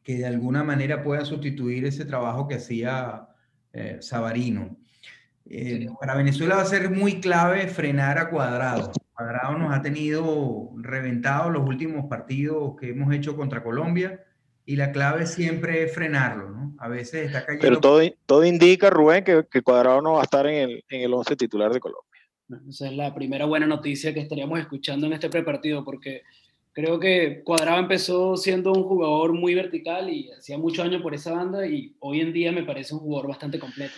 que 0.04 0.18
de 0.18 0.26
alguna 0.26 0.66
manera 0.66 1.02
puedan 1.02 1.26
sustituir 1.26 1.86
ese 1.86 2.04
trabajo 2.04 2.50
que 2.50 2.56
hacía 2.56 3.30
eh, 3.72 4.00
Sabarino. 4.02 4.78
Eh, 5.46 5.88
para 6.02 6.16
Venezuela 6.16 6.56
va 6.58 6.64
a 6.64 6.66
ser 6.66 6.90
muy 6.90 7.22
clave 7.22 7.68
frenar 7.70 8.18
a 8.18 8.30
Cuadrado. 8.30 8.92
Cuadrado 9.14 9.58
nos 9.58 9.74
ha 9.74 9.82
tenido 9.82 10.72
reventado 10.78 11.50
los 11.50 11.68
últimos 11.68 12.06
partidos 12.06 12.76
que 12.80 12.90
hemos 12.90 13.14
hecho 13.14 13.36
contra 13.36 13.64
Colombia 13.64 14.24
y 14.66 14.76
la 14.76 14.92
clave 14.92 15.26
siempre 15.26 15.84
es 15.84 15.94
frenarlo, 15.94 16.50
¿no? 16.50 16.76
A 16.80 16.88
veces 16.88 17.28
está 17.28 17.46
cayendo. 17.46 17.62
Pero 17.62 17.80
todo, 17.80 18.02
todo 18.26 18.46
indica, 18.46 18.90
Rubén, 18.90 19.24
que, 19.24 19.46
que, 19.50 19.62
Cuadrado 19.62 20.02
no 20.02 20.14
va 20.14 20.22
a 20.22 20.24
estar 20.24 20.46
en 20.48 20.70
el, 20.70 20.84
en 20.90 21.02
el 21.02 21.14
11 21.14 21.36
titular 21.36 21.72
de 21.74 21.80
Colombia. 21.80 22.22
Esa 22.70 22.88
es 22.88 22.94
la 22.94 23.14
primera 23.14 23.46
buena 23.46 23.66
noticia 23.66 24.14
que 24.14 24.20
estaríamos 24.20 24.60
escuchando 24.60 25.08
en 25.08 25.14
este 25.14 25.30
prepartido, 25.30 25.84
porque 25.84 26.22
creo 26.74 27.00
que 27.00 27.42
Cuadrado 27.44 27.80
empezó 27.80 28.38
siendo 28.38 28.72
un 28.72 28.84
jugador 28.84 29.34
muy 29.34 29.56
vertical 29.56 30.10
y 30.10 30.32
hacía 30.32 30.58
muchos 30.58 30.86
años 30.86 31.02
por 31.02 31.14
esa 31.14 31.34
banda 31.34 31.66
y 31.66 31.96
hoy 32.00 32.22
en 32.22 32.34
día 32.34 32.52
me 32.52 32.64
parece 32.64 32.94
un 32.94 33.02
jugador 33.02 33.30
bastante 33.30 33.60
completo. 33.60 33.94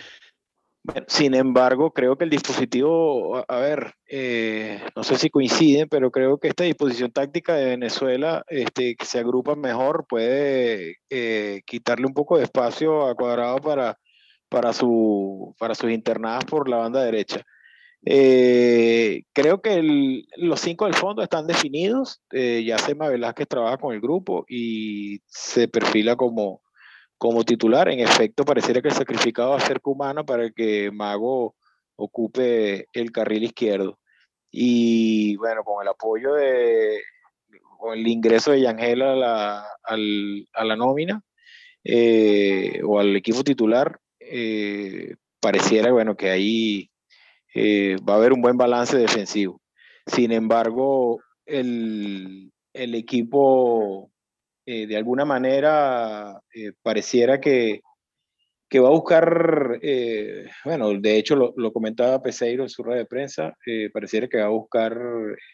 Sin 1.06 1.34
embargo, 1.34 1.92
creo 1.92 2.18
que 2.18 2.24
el 2.24 2.30
dispositivo, 2.30 3.42
a, 3.48 3.58
ver, 3.58 3.94
eh, 4.06 4.82
no 4.94 5.02
sé 5.02 5.16
si 5.16 5.30
coinciden, 5.30 5.88
pero 5.88 6.10
creo 6.10 6.36
que 6.38 6.48
esta 6.48 6.64
disposición 6.64 7.10
táctica 7.10 7.54
de 7.54 7.64
Venezuela, 7.70 8.44
este, 8.48 8.94
que 8.94 9.06
se 9.06 9.18
agrupa 9.18 9.56
mejor, 9.56 10.06
puede 10.06 10.96
eh, 11.08 11.62
quitarle 11.64 12.06
un 12.06 12.12
poco 12.12 12.36
de 12.36 12.44
espacio 12.44 13.06
a 13.06 13.14
Cuadrado 13.14 13.58
para, 13.60 13.98
para, 14.50 14.74
su, 14.74 15.54
para 15.58 15.74
sus 15.74 15.90
internadas 15.90 16.44
por 16.44 16.68
la 16.68 16.76
banda 16.76 17.02
derecha. 17.02 17.40
Eh, 18.04 19.22
creo 19.32 19.62
que 19.62 19.82
los 20.36 20.60
cinco 20.60 20.84
del 20.84 20.94
fondo 20.94 21.22
están 21.22 21.46
definidos. 21.46 22.20
ya 22.30 22.76
Sema 22.76 23.08
Velázquez 23.08 23.48
trabaja 23.48 23.78
con 23.78 23.94
el 23.94 24.02
grupo 24.02 24.44
y 24.48 25.20
se 25.26 25.66
perfila 25.68 26.16
como, 26.16 26.60
como 27.18 27.44
titular. 27.44 27.88
En 27.88 28.00
efecto, 28.00 28.44
pareciera 28.44 28.80
que 28.82 28.88
el 28.88 28.94
sacrificado 28.94 29.50
va 29.50 29.56
a 29.56 29.60
ser 29.60 29.80
Cumano 29.80 30.24
para 30.24 30.50
que 30.50 30.90
Mago 30.90 31.54
ocupe 31.96 32.88
el 32.92 33.12
carril 33.12 33.44
izquierdo. 33.44 33.98
Y 34.50 35.36
bueno, 35.36 35.64
con 35.64 35.82
el 35.82 35.88
apoyo 35.88 36.34
de, 36.34 37.00
con 37.78 37.98
el 37.98 38.06
ingreso 38.06 38.52
de 38.52 38.62
Yangel 38.62 39.02
a 39.02 39.16
la, 39.16 39.66
a 39.82 40.64
la 40.64 40.76
nómina 40.76 41.22
eh, 41.82 42.80
o 42.84 42.98
al 42.98 43.14
equipo 43.16 43.44
titular, 43.44 43.98
eh, 44.20 45.16
pareciera 45.40 45.92
bueno, 45.92 46.16
que 46.16 46.30
ahí 46.30 46.90
eh, 47.54 47.96
va 48.08 48.14
a 48.14 48.16
haber 48.16 48.32
un 48.32 48.42
buen 48.42 48.56
balance 48.56 48.96
defensivo. 48.96 49.60
Sin 50.06 50.32
embargo, 50.32 51.20
el, 51.46 52.52
el 52.72 52.94
equipo 52.94 54.10
eh, 54.66 54.86
de 54.86 54.96
alguna 54.96 55.24
manera 55.24 56.40
eh, 56.54 56.72
pareciera 56.82 57.38
que, 57.40 57.82
que, 58.68 58.80
va 58.80 58.88
a 58.88 58.92
buscar, 58.92 59.78
eh, 59.82 60.46
bueno, 60.64 60.90
de 60.98 61.18
hecho 61.18 61.36
lo, 61.36 61.72
comentaba 61.72 62.22
Peseiro 62.22 62.62
en 62.62 62.70
su 62.70 62.82
rueda 62.82 62.98
de 62.98 63.06
prensa, 63.06 63.54
pareciera 63.92 64.26
que 64.26 64.38
va 64.38 64.46
a 64.46 64.48
buscar 64.48 64.98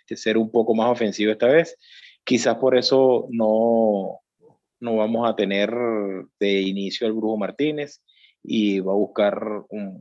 este, 0.01 0.17
ser 0.17 0.39
un 0.39 0.51
poco 0.51 0.75
más 0.75 0.91
ofensivo 0.91 1.33
esta 1.33 1.49
vez. 1.49 1.77
Quizás 2.23 2.57
por 2.57 2.77
eso 2.79 3.27
no, 3.31 4.21
no 4.79 4.97
vamos 4.97 5.29
a 5.29 5.35
tener 5.35 5.71
de 6.39 6.61
inicio 6.61 7.07
al 7.07 7.13
Brujo 7.13 7.37
Martínez 7.37 8.03
y 8.45 8.79
va 8.81 8.93
a 8.93 8.97
buscar, 8.97 9.43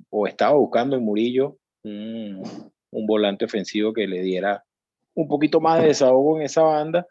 o 0.10 0.28
estaba 0.28 0.56
buscando 0.56 0.96
en 0.96 1.04
Murillo 1.04 1.58
un, 1.84 2.44
un 2.92 3.08
volante 3.08 3.46
ofensivo 3.46 3.92
que 3.92 4.08
le 4.08 4.22
diera 4.22 4.64
un 5.16 5.28
poquito 5.28 5.60
más 5.60 5.82
de 5.82 5.88
desahogo 5.88 6.38
en 6.38 6.44
esa 6.44 6.62
banda 6.62 7.08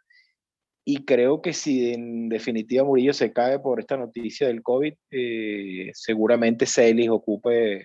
y 0.91 1.05
creo 1.05 1.43
que 1.43 1.53
si 1.53 1.93
en 1.93 2.31
definitiva 2.31 2.83
Murillo 2.83 3.13
se 3.13 3.31
cae 3.31 3.59
por 3.59 3.79
esta 3.79 3.99
noticia 3.99 4.47
del 4.47 4.63
COVID, 4.63 4.95
eh, 5.11 5.91
seguramente 5.93 6.65
Celis 6.65 7.11
ocupe 7.11 7.85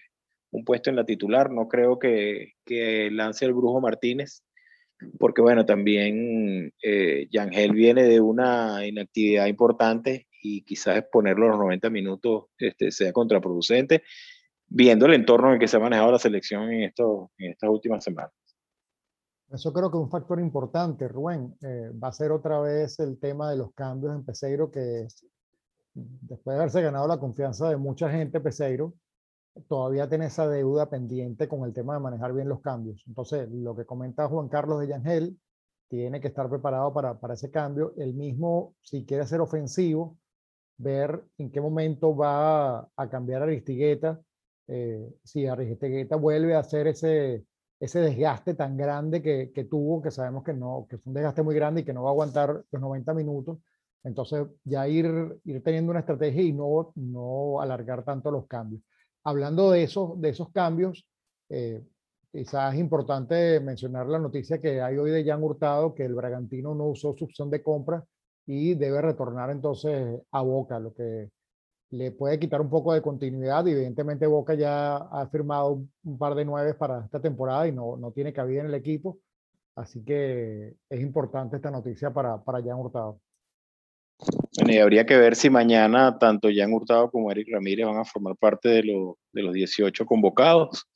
un 0.51 0.63
puesto 0.63 0.89
en 0.89 0.95
la 0.95 1.05
titular. 1.05 1.51
No 1.51 1.67
creo 1.67 1.99
que, 1.99 2.53
lance 3.11 3.43
el 3.43 3.51
Brujo 3.51 3.81
Martínez, 3.81 4.45
porque 5.19 5.41
bueno, 5.41 5.65
también 5.65 6.71
eh, 6.81 7.27
Yangel 7.29 7.73
viene 7.73 8.03
de 8.03 8.21
una 8.21 8.87
inactividad 8.87 9.47
importante 9.47 10.27
y 10.41 10.63
quizás 10.63 10.99
exponerlo 10.99 11.47
a 11.47 11.49
los 11.49 11.59
90 11.59 11.89
minutos 11.89 12.45
este, 12.57 12.89
sea 12.89 13.11
contraproducente, 13.11 14.03
viendo 14.65 15.07
el 15.07 15.15
entorno 15.15 15.49
en 15.49 15.53
el 15.55 15.59
que 15.59 15.67
se 15.67 15.75
ha 15.75 15.81
manejado 15.81 16.13
la 16.13 16.19
selección 16.19 16.71
en, 16.71 16.83
esto, 16.83 17.31
en 17.37 17.51
estas 17.51 17.69
últimas 17.69 18.01
semanas. 18.01 18.31
Eso 19.53 19.71
creo 19.71 19.91
que 19.91 19.97
un 19.97 20.09
factor 20.09 20.39
importante, 20.39 21.07
Rubén. 21.07 21.55
Eh, 21.61 21.91
va 22.03 22.07
a 22.07 22.11
ser 22.11 22.31
otra 22.31 22.59
vez 22.59 22.99
el 22.99 23.19
tema 23.19 23.51
de 23.51 23.57
los 23.57 23.71
cambios 23.73 24.15
en 24.15 24.25
Peseiro, 24.25 24.71
que 24.71 25.07
después 25.93 26.55
de 26.55 26.59
haberse 26.59 26.81
ganado 26.81 27.07
la 27.07 27.19
confianza 27.19 27.69
de 27.69 27.77
mucha 27.77 28.09
gente, 28.09 28.41
Peseiro, 28.41 28.95
todavía 29.67 30.09
tiene 30.09 30.25
esa 30.25 30.47
deuda 30.47 30.89
pendiente 30.89 31.47
con 31.47 31.65
el 31.65 31.73
tema 31.73 31.93
de 31.93 31.99
manejar 31.99 32.33
bien 32.33 32.49
los 32.49 32.61
cambios. 32.61 33.03
Entonces, 33.05 33.47
lo 33.51 33.75
que 33.75 33.85
comenta 33.85 34.27
Juan 34.27 34.49
Carlos 34.49 34.79
de 34.79 34.87
Yangel, 34.87 35.39
tiene 35.87 36.19
que 36.19 36.29
estar 36.29 36.49
preparado 36.49 36.91
para, 36.91 37.19
para 37.19 37.35
ese 37.35 37.51
cambio. 37.51 37.93
El 37.97 38.15
mismo, 38.15 38.73
si 38.81 39.05
quiere 39.05 39.27
ser 39.27 39.39
ofensivo, 39.39 40.17
ver 40.77 41.23
en 41.37 41.51
qué 41.51 41.61
momento 41.61 42.15
va 42.15 42.89
a, 42.95 43.09
cambiar 43.11 43.43
a 43.43 43.45
Aristigueta. 43.45 44.19
Eh, 44.67 45.13
si 45.23 45.45
Aristigueta 45.45 46.15
vuelve 46.15 46.55
a 46.55 46.59
hacer 46.59 46.87
ese 46.87 47.45
ese 47.79 47.99
desgaste 47.99 48.53
tan 48.53 48.77
grande 48.77 49.21
que, 49.21 49.51
que, 49.53 49.65
tuvo, 49.65 50.01
que 50.01 50.11
sabemos 50.11 50.43
que, 50.43 50.53
no, 50.53 50.87
que 50.89 50.97
fue 50.97 51.11
un 51.11 51.15
desgaste 51.15 51.43
muy 51.43 51.55
grande 51.55 51.81
y 51.81 51.83
que 51.83 51.93
no 51.93 52.03
va 52.03 52.09
a 52.09 52.13
aguantar 52.13 52.63
los 52.71 52.81
90 52.81 53.13
minutos. 53.13 53.59
Entonces, 54.03 54.45
ya 54.63 54.87
ir, 54.87 55.39
ir 55.45 55.63
teniendo 55.63 55.91
una 55.91 56.01
estrategia 56.01 56.41
y 56.41 56.53
no, 56.53 56.91
no 56.95 57.61
alargar 57.61 58.03
tanto 58.03 58.31
los 58.31 58.47
cambios. 58.47 58.81
Hablando 59.23 59.71
de, 59.71 59.83
esos 59.83 60.19
de 60.19 60.29
esos 60.29 60.51
cambios, 60.51 61.07
eh, 61.49 61.81
quizás 62.31 62.73
es 62.73 62.79
importante 62.79 63.59
mencionar 63.59 64.07
la 64.07 64.19
noticia 64.19 64.59
que 64.59 64.81
hay 64.81 64.97
hoy 64.97 65.11
de 65.11 65.23
Jan 65.23 65.43
Hurtado, 65.43 65.93
que 65.93 66.03
el 66.05 66.15
Bragantino 66.15 66.75
no 66.75 66.85
usó 66.87 67.15
su 67.17 67.25
opción 67.25 67.49
de 67.49 67.63
compra 67.63 68.03
y 68.45 68.75
debe 68.75 69.01
retornar 69.01 69.49
entonces 69.51 70.19
a 70.31 70.41
Boca, 70.41 70.79
lo 70.79 70.93
que 70.93 71.29
le 71.93 72.11
puede 72.11 72.39
quitar 72.39 72.59
un 72.59 72.69
poco 72.69 72.93
de 72.93 73.03
continuidad. 73.03 73.67
Evidentemente 73.67 74.25
Boca 74.25 74.55
ya 74.55 74.95
ha 74.97 75.27
firmado 75.27 75.85
un 76.03 76.17
par 76.17 76.33
de 76.33 76.43
nueve 76.43 76.73
para 76.73 77.05
esta 77.05 77.21
temporada 77.21 77.67
y 77.67 77.71
no, 77.71 77.97
no 77.97 78.11
tiene 78.11 78.33
cabida 78.33 78.61
en 78.61 78.67
el 78.67 78.73
equipo. 78.73 79.19
Así 79.75 80.03
que 80.03 80.73
es 80.89 81.01
importante 81.01 81.57
esta 81.57 81.69
noticia 81.69 82.11
para, 82.11 82.43
para 82.43 82.63
Jan 82.63 82.79
Hurtado. 82.79 83.19
Bueno, 84.57 84.73
y 84.73 84.77
habría 84.79 85.05
que 85.05 85.17
ver 85.17 85.35
si 85.35 85.51
mañana 85.51 86.17
tanto 86.17 86.49
Jan 86.53 86.73
Hurtado 86.73 87.11
como 87.11 87.31
Eric 87.31 87.49
Ramírez 87.51 87.85
van 87.85 87.97
a 87.97 88.05
formar 88.05 88.35
parte 88.37 88.69
de, 88.69 88.83
lo, 88.83 89.19
de 89.31 89.43
los 89.43 89.53
18 89.53 90.03
convocados. 90.07 90.87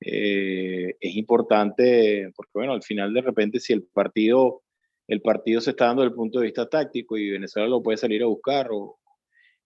Eh, 0.00 0.96
es 1.00 1.16
importante 1.16 2.30
porque, 2.36 2.50
bueno, 2.54 2.74
al 2.74 2.82
final 2.82 3.14
de 3.14 3.22
repente 3.22 3.58
si 3.58 3.72
el 3.72 3.84
partido, 3.84 4.62
el 5.06 5.22
partido 5.22 5.62
se 5.62 5.70
está 5.70 5.86
dando 5.86 6.02
desde 6.02 6.10
el 6.12 6.16
punto 6.16 6.40
de 6.40 6.46
vista 6.46 6.68
táctico 6.68 7.16
y 7.16 7.30
Venezuela 7.30 7.68
lo 7.68 7.82
puede 7.82 7.96
salir 7.96 8.22
a 8.22 8.26
buscar 8.26 8.68
o, 8.70 8.98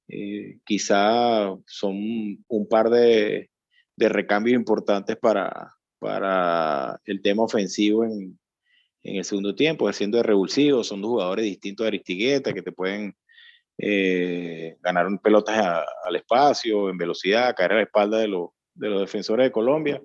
eh, 0.08 0.58
quizá 0.64 1.54
son 1.66 1.96
un 2.48 2.68
par 2.68 2.90
de, 2.90 3.50
recambios 3.96 4.56
importantes 4.56 5.16
para, 5.16 5.72
el 7.04 7.22
tema 7.22 7.42
ofensivo 7.42 8.04
en, 8.04 8.38
el 9.02 9.24
segundo 9.24 9.54
tiempo, 9.54 9.88
haciendo 9.88 10.16
de 10.16 10.24
revulsivos, 10.24 10.88
son 10.88 11.00
dos 11.00 11.10
jugadores 11.10 11.44
distintos 11.44 11.84
de 11.84 11.88
Aristigueta 11.88 12.52
que 12.52 12.62
te 12.62 12.72
pueden 12.72 13.14
eh, 13.78 14.76
ganar 14.80 15.06
pelotas 15.22 15.84
al 16.04 16.16
espacio, 16.16 16.90
en 16.90 16.98
velocidad, 16.98 17.54
caer 17.54 17.72
a 17.72 17.76
la 17.76 17.82
espalda 17.82 18.18
de, 18.18 18.26
de 18.74 18.88
los 18.88 19.00
defensores 19.00 19.46
de 19.46 19.52
Colombia. 19.52 20.02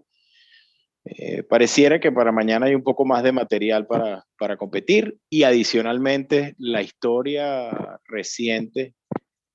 Eh, 1.04 1.42
pareciera 1.42 2.00
que 2.00 2.12
para 2.12 2.32
mañana 2.32 2.68
hay 2.68 2.76
un 2.76 2.84
poco 2.84 3.06
más 3.06 3.24
de 3.24 3.32
material 3.32 3.88
para, 3.88 4.24
para 4.38 4.56
competir 4.56 5.18
y 5.32 5.44
adicionalmente 5.44 6.54
la 6.60 6.84
historia 6.84 8.00
reciente 8.06 8.94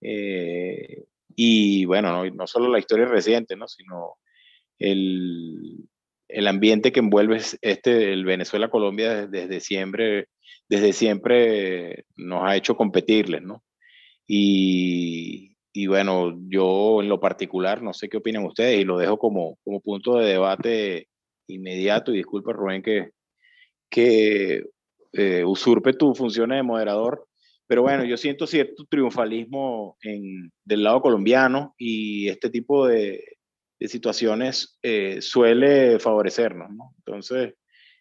eh, 0.09 1.05
y 1.35 1.85
bueno, 1.85 2.25
no, 2.31 2.47
solo 2.47 2.69
la 2.69 2.79
historia 2.79 3.07
reciente, 3.07 3.57
¿no? 3.57 3.67
sino 3.67 4.15
el, 4.79 5.89
el 6.29 6.47
ambiente 6.47 6.93
que 6.93 7.01
envuelve 7.01 7.41
este, 7.61 8.13
el 8.13 8.25
Venezuela-Colombia 8.25 9.27
desde, 9.27 9.59
siempre, 9.59 10.29
desde 10.69 10.93
siempre 10.93 12.05
nos 12.17 12.45
ha 12.45 12.57
hecho 12.57 12.77
competirles, 12.77 13.43
¿no? 13.43 13.65
Y, 14.29 15.57
y, 15.73 15.87
bueno, 15.89 16.39
yo 16.49 17.03
en 17.03 17.09
lo 17.09 17.19
particular, 17.19 17.83
no 17.83 17.93
sé 17.93 18.09
qué 18.09 18.19
opinan 18.19 18.45
ustedes 18.45 18.81
y 18.81 18.85
lo 18.85 18.99
dejo 18.99 19.19
como, 19.19 19.59
como 19.65 19.81
punto 19.81 20.19
de 20.19 20.29
debate 20.29 21.09
inmediato 21.49 22.13
y 22.13 22.19
disculpa 22.19 22.53
Rubén 22.53 22.83
que, 22.83 23.11
que 23.91 24.63
eh, 25.13 25.45
usurpe 25.45 25.95
tu 25.95 26.15
funciones 26.15 26.59
de 26.59 26.63
moderador, 26.63 27.27
pero 27.67 27.83
bueno, 27.83 28.05
yo 28.05 28.17
siento 28.17 28.47
cierto 28.47 28.85
triunfalismo 28.89 29.97
en, 30.03 30.53
del 30.65 30.85
lado 30.85 31.01
colombiano 31.01 31.75
y 31.79 32.29
este 32.29 32.51
tipo 32.51 32.87
de, 32.87 33.39
de 33.79 33.89
situaciones 33.89 34.79
eh, 34.83 35.19
suele 35.21 35.99
favorecernos, 35.99 36.71
¿no? 36.71 36.95
Entonces, 36.99 37.55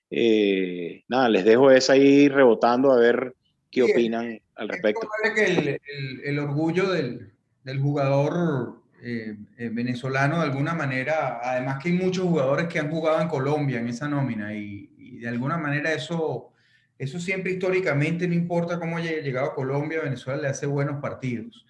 eh, 0.10 1.04
nada, 1.08 1.30
les 1.30 1.46
dejo 1.46 1.72
esa 1.72 1.94
ahí 1.94 2.30
rebotando 2.30 2.92
a 2.92 3.00
ver 3.00 3.36
qué 3.72 3.84
opinan 3.84 4.40
al 4.56 4.70
respecto. 4.70 5.08
que 5.34 5.46
el, 5.46 6.22
el, 6.24 6.40
orgullo 6.40 6.92
del, 6.92 7.34
del 7.64 7.80
jugador 7.80 8.82
eh, 9.02 9.36
venezolano 9.58 10.38
de 10.38 10.44
alguna 10.44 10.74
manera, 10.74 11.40
además 11.44 11.82
que 11.82 11.90
hay 11.90 11.96
muchos 11.96 12.26
jugadores 12.26 12.68
que 12.68 12.80
han 12.80 12.90
jugado 12.90 13.22
en 13.22 13.28
Colombia 13.28 13.80
en 13.80 13.88
esa 13.88 14.08
nómina 14.08 14.56
y, 14.56 14.92
y 14.98 15.18
de 15.18 15.28
alguna 15.28 15.58
manera 15.58 15.92
eso, 15.92 16.52
eso 16.98 17.20
siempre 17.20 17.52
históricamente, 17.52 18.28
no 18.28 18.34
importa 18.34 18.80
cómo 18.80 18.98
haya 18.98 19.20
llegado 19.20 19.48
a 19.48 19.56
Colombia, 19.56 20.02
Venezuela 20.02 20.42
le 20.42 20.48
hace 20.48 20.66
buenos 20.66 21.02
partidos. 21.02 21.66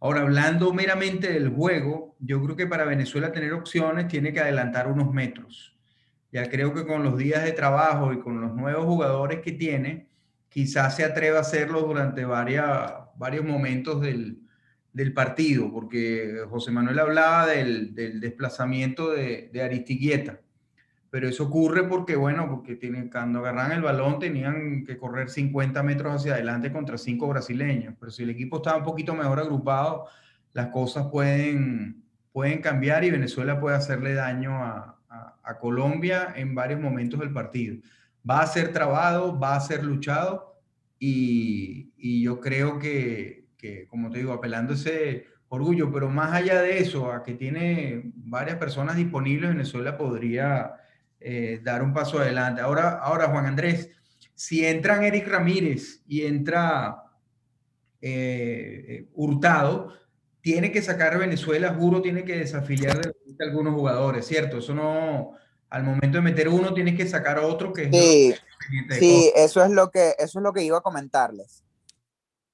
Ahora, 0.00 0.22
hablando 0.22 0.72
meramente 0.72 1.32
del 1.32 1.50
juego, 1.50 2.16
yo 2.18 2.42
creo 2.42 2.56
que 2.56 2.66
para 2.66 2.84
Venezuela 2.84 3.32
tener 3.32 3.52
opciones 3.52 4.08
tiene 4.08 4.32
que 4.32 4.40
adelantar 4.40 4.88
unos 4.88 5.12
metros. 5.12 5.76
Ya 6.32 6.48
creo 6.48 6.72
que 6.72 6.86
con 6.86 7.02
los 7.02 7.18
días 7.18 7.44
de 7.44 7.52
trabajo 7.52 8.12
y 8.12 8.20
con 8.20 8.40
los 8.40 8.54
nuevos 8.54 8.86
jugadores 8.86 9.40
que 9.40 9.52
tiene, 9.52 10.08
quizás 10.48 10.96
se 10.96 11.04
atreva 11.04 11.38
a 11.38 11.42
hacerlo 11.42 11.82
durante 11.82 12.24
varias, 12.24 12.92
varios 13.16 13.44
momentos 13.44 14.00
del, 14.00 14.40
del 14.92 15.12
partido, 15.12 15.70
porque 15.72 16.44
José 16.48 16.70
Manuel 16.70 16.98
hablaba 16.98 17.46
del, 17.46 17.94
del 17.94 18.20
desplazamiento 18.20 19.10
de, 19.10 19.50
de, 19.52 19.62
pero 21.10 21.28
eso 21.28 21.44
ocurre 21.44 21.84
porque, 21.84 22.14
bueno, 22.14 22.48
porque 22.48 22.76
tienen, 22.76 23.10
cuando 23.10 23.40
agarran 23.40 23.72
el 23.72 23.82
balón 23.82 24.20
tenían 24.20 24.84
que 24.84 24.96
correr 24.96 25.28
50 25.28 25.82
metros 25.82 26.14
hacia 26.14 26.34
adelante 26.34 26.72
contra 26.72 26.96
cinco 26.96 27.26
brasileños, 27.26 27.94
pero 27.98 28.12
si 28.12 28.22
el 28.22 28.30
equipo 28.30 28.58
estaba 28.58 28.78
un 28.78 28.84
poquito 28.84 29.14
mejor 29.14 29.40
agrupado, 29.40 30.06
las 30.52 30.68
cosas 30.68 31.08
pueden, 31.10 32.04
pueden 32.32 32.60
cambiar 32.60 33.02
y 33.04 33.10
Venezuela 33.10 33.60
puede 33.60 33.76
hacerle 33.76 34.14
daño 34.14 34.52
a, 34.54 35.00
a, 35.08 35.36
a 35.42 35.58
Colombia 35.58 36.32
en 36.36 36.54
varios 36.54 36.80
momentos 36.80 37.18
del 37.18 37.32
partido. 37.32 37.76
Va 38.28 38.40
a 38.40 38.46
ser 38.46 38.72
trabado, 38.72 39.38
va 39.38 39.56
a 39.56 39.60
ser 39.60 39.82
luchado 39.82 40.60
y, 40.98 41.92
y 41.96 42.22
yo 42.22 42.38
creo 42.40 42.78
que, 42.78 43.46
que, 43.56 43.88
como 43.88 44.10
te 44.10 44.18
digo, 44.18 44.32
apelando 44.32 44.74
ese 44.74 45.26
orgullo, 45.48 45.90
pero 45.92 46.08
más 46.08 46.32
allá 46.32 46.62
de 46.62 46.78
eso, 46.78 47.10
a 47.10 47.24
que 47.24 47.34
tiene 47.34 48.12
varias 48.14 48.56
personas 48.56 48.96
disponibles, 48.96 49.50
Venezuela 49.50 49.98
podría 49.98 50.74
eh, 51.20 51.60
dar 51.62 51.82
un 51.82 51.92
paso 51.92 52.18
adelante. 52.18 52.62
Ahora, 52.62 52.98
ahora, 52.98 53.28
Juan 53.28 53.46
Andrés, 53.46 53.90
si 54.34 54.64
entran 54.64 55.04
Eric 55.04 55.28
Ramírez 55.28 56.02
y 56.06 56.24
entra 56.24 57.02
eh, 58.00 58.84
eh, 58.88 59.08
Hurtado, 59.12 59.92
tiene 60.40 60.72
que 60.72 60.80
sacar 60.80 61.18
Venezuela, 61.18 61.74
juro, 61.78 62.00
tiene 62.00 62.24
que 62.24 62.38
desafiliar 62.38 63.00
de 63.00 63.44
algunos 63.44 63.74
jugadores, 63.74 64.26
¿cierto? 64.26 64.58
Eso 64.58 64.74
no, 64.74 65.32
al 65.68 65.84
momento 65.84 66.18
de 66.18 66.22
meter 66.22 66.48
uno, 66.48 66.72
tienes 66.72 66.96
que 66.96 67.06
sacar 67.06 67.38
a 67.38 67.46
otro 67.46 67.72
que 67.72 67.90
Sí, 67.90 68.34
sí 68.98 69.32
eso, 69.36 69.62
es 69.62 69.70
lo 69.70 69.90
que, 69.90 70.14
eso 70.18 70.38
es 70.38 70.42
lo 70.42 70.52
que 70.54 70.62
iba 70.62 70.78
a 70.78 70.82
comentarles. 70.82 71.62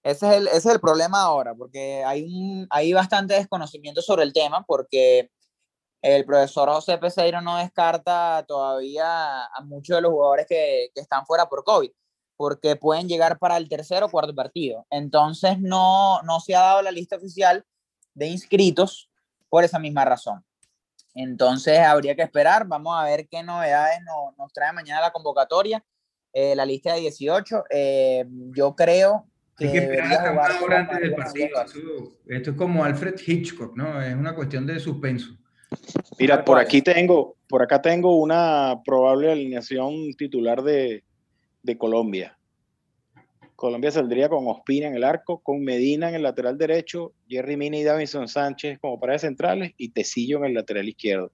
Ese 0.02 0.28
es, 0.28 0.34
el, 0.34 0.48
ese 0.48 0.56
es 0.56 0.66
el 0.66 0.80
problema 0.80 1.22
ahora, 1.22 1.54
porque 1.54 2.02
hay, 2.04 2.24
un, 2.24 2.66
hay 2.70 2.92
bastante 2.92 3.34
desconocimiento 3.34 4.02
sobre 4.02 4.24
el 4.24 4.32
tema, 4.32 4.64
porque 4.66 5.30
el 6.14 6.24
profesor 6.24 6.68
José 6.68 6.98
Peseiro 6.98 7.40
no 7.40 7.56
descarta 7.56 8.44
todavía 8.46 9.44
a 9.46 9.60
muchos 9.64 9.96
de 9.96 10.02
los 10.02 10.12
jugadores 10.12 10.46
que, 10.48 10.90
que, 10.94 11.00
están 11.00 11.26
fuera 11.26 11.48
por 11.48 11.64
COVID, 11.64 11.90
porque 12.36 12.76
pueden 12.76 13.08
llegar 13.08 13.40
para 13.40 13.56
el 13.56 13.68
tercer 13.68 14.04
o 14.04 14.08
cuarto 14.08 14.32
partido. 14.32 14.86
Entonces 14.90 15.58
no, 15.58 16.22
no 16.22 16.38
se 16.38 16.54
ha 16.54 16.60
dado 16.60 16.82
la 16.82 16.92
lista 16.92 17.16
oficial 17.16 17.64
de 18.14 18.28
inscritos 18.28 19.10
por 19.48 19.64
esa 19.64 19.80
misma 19.80 20.04
razón. 20.04 20.44
Entonces 21.14 21.80
habría 21.80 22.14
que 22.14 22.22
esperar, 22.22 22.68
vamos 22.68 22.96
a 22.96 23.04
ver 23.04 23.26
qué 23.28 23.42
novedades 23.42 23.98
nos, 24.02 24.36
nos 24.38 24.52
trae 24.52 24.72
mañana 24.72 25.00
la 25.00 25.10
convocatoria, 25.10 25.84
eh, 26.32 26.54
la 26.54 26.64
lista 26.64 26.94
de 26.94 27.00
18. 27.00 27.64
Eh, 27.68 28.26
yo 28.54 28.76
creo 28.76 29.26
hay 29.58 29.72
que 29.72 29.78
esperar 29.78 30.32
una 30.32 30.60
hora 30.60 30.80
antes 30.80 31.00
del 31.00 31.14
partido. 31.14 31.48
esto 32.26 32.50
es 32.50 32.56
como 32.56 32.84
Alfred 32.84 33.14
Hitchcock, 33.26 33.74
¿no? 33.74 34.00
Es 34.00 34.14
una 34.14 34.34
cuestión 34.34 34.66
de 34.66 34.78
suspenso. 34.78 35.36
Mira, 36.18 36.44
por 36.44 36.58
aquí 36.58 36.82
tengo, 36.82 37.36
por 37.48 37.62
acá 37.62 37.82
tengo 37.82 38.16
una 38.16 38.80
probable 38.84 39.30
alineación 39.30 40.12
titular 40.14 40.62
de, 40.62 41.04
de 41.62 41.78
Colombia. 41.78 42.36
Colombia 43.56 43.90
saldría 43.90 44.28
con 44.28 44.46
Ospina 44.46 44.86
en 44.86 44.94
el 44.94 45.04
arco, 45.04 45.38
con 45.42 45.64
Medina 45.64 46.10
en 46.10 46.14
el 46.14 46.22
lateral 46.22 46.58
derecho, 46.58 47.12
Jerry 47.26 47.56
Mina 47.56 47.78
y 47.78 47.84
Davison 47.84 48.28
Sánchez 48.28 48.78
como 48.78 49.00
paredes 49.00 49.22
centrales 49.22 49.72
y 49.78 49.88
Tecillo 49.88 50.38
en 50.38 50.44
el 50.46 50.54
lateral 50.54 50.88
izquierdo. 50.88 51.32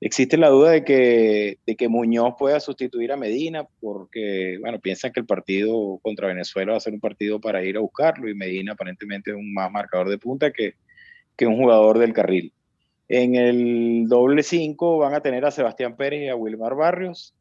Existe 0.00 0.36
la 0.36 0.48
duda 0.48 0.70
de 0.70 0.82
que, 0.82 1.58
de 1.64 1.76
que 1.76 1.88
Muñoz 1.88 2.34
pueda 2.36 2.58
sustituir 2.58 3.12
a 3.12 3.16
Medina 3.16 3.64
porque, 3.80 4.58
bueno, 4.60 4.80
piensan 4.80 5.12
que 5.12 5.20
el 5.20 5.26
partido 5.26 6.00
contra 6.02 6.26
Venezuela 6.26 6.72
va 6.72 6.78
a 6.78 6.80
ser 6.80 6.94
un 6.94 7.00
partido 7.00 7.40
para 7.40 7.62
ir 7.62 7.76
a 7.76 7.80
buscarlo 7.80 8.28
y 8.28 8.34
Medina 8.34 8.72
aparentemente 8.72 9.30
es 9.30 9.36
un 9.36 9.52
más 9.52 9.70
marcador 9.70 10.08
de 10.08 10.18
punta 10.18 10.50
que, 10.50 10.74
que 11.36 11.46
un 11.46 11.56
jugador 11.56 11.98
del 11.98 12.12
carril. 12.12 12.52
En 13.14 13.34
el 13.34 14.08
doble 14.08 14.42
5 14.42 14.96
van 14.96 15.12
a 15.12 15.20
tener 15.20 15.44
a 15.44 15.50
Sebastián 15.50 15.98
Pérez 15.98 16.22
y 16.22 16.28
a 16.28 16.34
Wilmar 16.34 16.74
Barrios, 16.74 17.34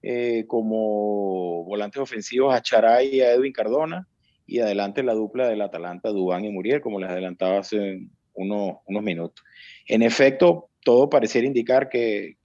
eh, 0.00 0.44
como 0.46 1.64
volantes 1.64 2.00
ofensivos 2.00 2.54
a 2.54 2.62
Charay 2.62 3.16
y 3.16 3.20
a 3.22 3.32
Edwin 3.32 3.52
Cardona, 3.52 4.06
y 4.46 4.60
adelante 4.60 5.02
la 5.02 5.14
dupla 5.14 5.48
del 5.48 5.62
Atalanta, 5.62 6.10
Dubán 6.10 6.44
y 6.44 6.50
Muriel, 6.52 6.80
como 6.80 7.00
les 7.00 7.10
adelantaba 7.10 7.58
hace 7.58 8.06
unos, 8.34 8.76
unos 8.86 9.02
minutos. 9.02 9.44
En 9.88 10.02
efecto, 10.02 10.68
todo 10.84 11.10
pareciera 11.10 11.48
indicar 11.48 11.88
que, 11.88 12.36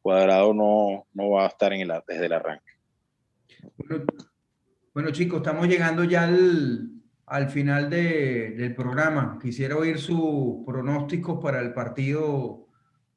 Cuadrado 0.00 0.54
no, 0.54 1.06
no, 1.12 1.28
va 1.28 1.44
a 1.44 1.48
estar 1.48 1.72
desde 2.08 2.24
el 2.24 2.32
arranque. 2.32 2.72
Bueno 4.94 5.10
chicos, 5.10 5.42
estamos 5.42 5.68
llegando 5.68 6.04
ya 6.04 6.24
al, 6.24 6.88
al 7.26 7.48
final 7.48 7.90
de, 7.90 8.50
del 8.50 8.74
programa. 8.74 9.38
Quisiera 9.40 9.76
oír 9.76 9.98
sus 9.98 10.64
pronósticos 10.66 11.42
para 11.42 11.60
el 11.60 11.72
partido 11.72 12.66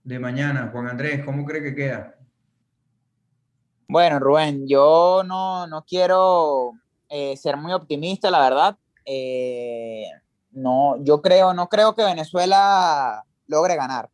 de 0.04 0.20
mañana. 0.20 0.70
Juan 0.72 0.88
Andrés, 0.88 1.24
¿cómo 1.26 1.46
cree 1.46 1.62
que 1.62 1.76
queda? 1.76 2.16
Bueno, 3.90 4.20
Rubén, 4.20 4.68
yo 4.68 5.24
no, 5.26 5.68
no 5.68 5.86
quiero 5.86 6.74
eh, 7.10 7.38
ser 7.38 7.58
muy 7.58 7.74
optimista, 7.74 8.30
la 8.30 8.42
verdad. 8.42 8.78
Eh, 9.06 10.06
no, 10.52 11.02
yo 11.04 11.22
creo, 11.22 11.54
no 11.54 11.70
creo 11.70 11.96
que 11.96 12.04
Venezuela 12.04 13.24
logre 13.48 13.76
ganar. 13.76 14.10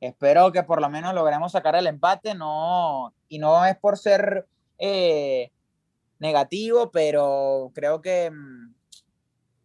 Espero 0.00 0.50
que 0.52 0.62
por 0.62 0.80
lo 0.80 0.88
menos 0.88 1.14
logremos 1.14 1.52
sacar 1.52 1.76
el 1.76 1.86
empate, 1.86 2.34
no, 2.34 3.14
y 3.28 3.38
no 3.38 3.64
es 3.66 3.76
por 3.76 3.98
ser 3.98 4.46
eh, 4.78 5.50
negativo, 6.18 6.90
pero 6.90 7.70
creo 7.74 8.00
que 8.00 8.30
mm, 8.30 8.74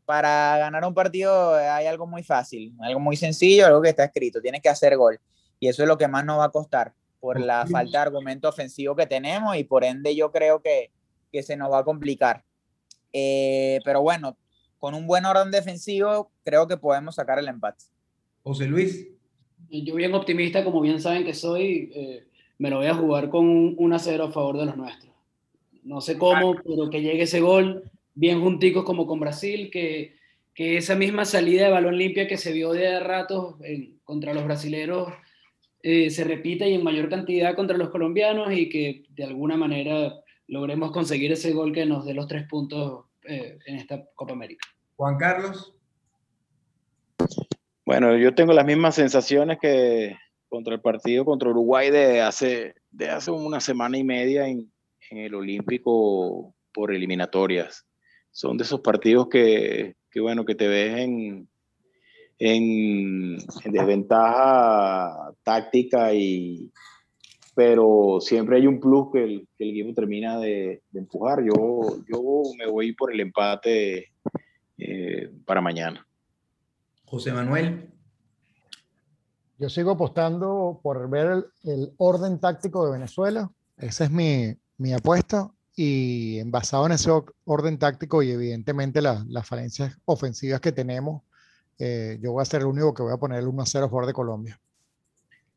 para 0.06 0.58
ganar 0.58 0.86
un 0.86 0.94
partido 0.94 1.56
hay 1.56 1.88
algo 1.88 2.06
muy 2.08 2.24
fácil, 2.24 2.74
algo 2.80 3.00
muy 3.00 3.16
sencillo, 3.16 3.66
algo 3.66 3.82
que 3.82 3.90
está 3.90 4.06
escrito, 4.06 4.42
tienes 4.42 4.62
que 4.62 4.70
hacer 4.70 4.96
gol. 4.96 5.20
Y 5.60 5.68
eso 5.68 5.84
es 5.84 5.88
lo 5.88 5.98
que 5.98 6.08
más 6.08 6.24
nos 6.26 6.40
va 6.40 6.46
a 6.46 6.52
costar 6.52 6.94
por 7.20 7.40
la 7.40 7.66
falta 7.66 7.98
de 8.00 8.04
argumento 8.04 8.48
ofensivo 8.48 8.96
que 8.96 9.08
tenemos 9.08 9.56
y 9.58 9.64
por 9.64 9.84
ende 9.84 10.16
yo 10.16 10.32
creo 10.32 10.62
que, 10.62 10.92
que 11.32 11.42
se 11.42 11.58
nos 11.58 11.72
va 11.72 11.80
a 11.80 11.84
complicar. 11.84 12.44
Eh, 13.12 13.80
pero 13.84 14.02
bueno, 14.02 14.38
con 14.78 14.94
un 14.94 15.08
buen 15.08 15.26
orden 15.26 15.50
defensivo 15.50 16.32
creo 16.44 16.68
que 16.68 16.78
podemos 16.78 17.16
sacar 17.16 17.40
el 17.40 17.48
empate. 17.48 17.86
José 18.44 18.68
Luis 18.68 19.08
yo 19.70 19.96
bien 19.96 20.14
optimista, 20.14 20.64
como 20.64 20.82
bien 20.82 21.02
saben 21.02 21.26
que 21.26 21.34
soy, 21.34 21.92
eh, 21.94 22.28
me 22.58 22.70
lo 22.70 22.78
voy 22.78 22.88
a 22.88 22.94
jugar 22.94 23.30
con 23.30 23.48
un 23.48 23.76
1 23.78 24.00
0 24.00 24.24
a 24.26 24.32
favor 24.32 24.58
de 24.58 24.66
los 24.66 24.78
nuestros. 24.78 25.14
No 25.84 26.02
sé 26.02 26.18
cómo, 26.18 26.56
pero 26.56 26.90
que 26.90 27.02
llegue 27.02 27.24
ese 27.24 27.42
gol 27.42 27.84
bien 28.16 28.42
junticos 28.42 28.84
como 28.84 29.06
con 29.06 29.20
Brasil, 29.20 29.70
que, 29.72 30.16
que 30.54 30.78
esa 30.78 30.96
misma 30.96 31.26
salida 31.26 31.66
de 31.66 31.72
balón 31.72 31.98
limpia 31.98 32.28
que 32.28 32.38
se 32.38 32.54
vio 32.54 32.72
de 32.72 33.00
ratos 33.00 33.56
contra 34.04 34.34
los 34.34 34.46
brasileros 34.46 35.14
eh, 35.88 36.10
se 36.10 36.24
repita 36.24 36.66
y 36.66 36.74
en 36.74 36.84
mayor 36.84 37.10
cantidad 37.10 37.54
contra 37.54 37.78
los 37.78 37.92
colombianos 37.92 38.52
y 38.52 38.70
que 38.70 39.04
de 39.10 39.24
alguna 39.24 39.56
manera 39.56 40.16
logremos 40.48 40.92
conseguir 40.92 41.32
ese 41.32 41.52
gol 41.52 41.74
que 41.74 41.86
nos 41.86 42.06
dé 42.06 42.16
los 42.16 42.28
tres 42.28 42.48
puntos 42.50 43.06
eh, 43.24 43.60
en 43.68 43.76
esta 43.76 44.04
Copa 44.16 44.34
América. 44.34 44.66
Juan 44.96 45.16
Carlos. 45.18 45.76
Bueno, 47.86 48.18
yo 48.18 48.34
tengo 48.34 48.52
las 48.54 48.66
mismas 48.66 48.96
sensaciones 48.96 49.60
que 49.62 50.18
contra 50.50 50.74
el 50.74 50.82
partido 50.82 51.24
contra 51.24 51.50
Uruguay 51.52 51.92
de 51.92 52.20
hace, 52.22 52.74
de 52.90 53.12
hace 53.12 53.30
una 53.30 53.60
semana 53.60 53.96
y 54.00 54.04
media 54.04 54.48
en, 54.48 54.72
en 55.12 55.18
el 55.20 55.36
Olímpico 55.36 56.56
por 56.74 56.96
eliminatorias. 56.96 57.86
Son 58.36 58.58
de 58.58 58.66
esos 58.66 58.82
partidos 58.82 59.30
que, 59.30 59.96
que 60.12 60.20
bueno, 60.20 60.44
que 60.44 60.56
te 60.56 60.68
ves 60.68 60.98
en, 61.00 61.48
en, 62.38 63.38
en, 63.64 63.72
desventaja 63.72 65.32
táctica 65.42 66.14
y 66.14 66.70
pero 67.56 68.18
siempre 68.20 68.58
hay 68.58 68.68
un 68.68 68.82
plus 68.82 69.08
que 69.14 69.24
el, 69.24 69.48
que 69.58 69.64
el 69.64 69.70
equipo 69.70 69.94
termina 69.94 70.38
de, 70.38 70.84
de, 70.92 71.00
empujar. 71.00 71.46
Yo, 71.46 72.04
yo 72.12 72.42
me 72.58 72.70
voy 72.70 72.92
por 72.92 73.14
el 73.14 73.22
empate 73.22 74.12
eh, 74.80 75.32
para 75.46 75.62
mañana. 75.62 76.06
José 77.06 77.32
Manuel. 77.32 77.90
Yo 79.60 79.70
sigo 79.70 79.92
apostando 79.92 80.82
por 80.84 81.10
ver 81.10 81.28
el, 81.28 81.46
el, 81.64 81.94
orden 81.96 82.42
táctico 82.42 82.86
de 82.86 82.92
Venezuela. 82.92 83.50
Esa 83.78 84.04
es 84.04 84.12
mi, 84.12 84.54
mi 84.78 84.92
apuesta. 84.92 85.55
Y 85.76 86.42
basado 86.44 86.86
en 86.86 86.94
ese 86.94 87.12
orden 87.44 87.78
táctico 87.78 88.24
y 88.24 88.32
evidentemente 88.32 89.02
las 89.02 89.48
falencias 89.48 89.98
ofensivas 90.06 90.62
que 90.62 90.72
tenemos, 90.72 91.24
eh, 91.78 92.18
yo 92.22 92.32
voy 92.32 92.42
a 92.42 92.46
ser 92.46 92.62
el 92.62 92.68
único 92.68 92.94
que 92.94 93.04
voy 93.04 93.14
a 93.14 93.18
poner 93.18 93.40
el 93.40 93.48
1 93.48 93.62
a 93.62 93.66
0 93.66 93.86
a 93.86 93.90
favor 93.90 94.06
de 94.06 94.14
Colombia. 94.14 94.60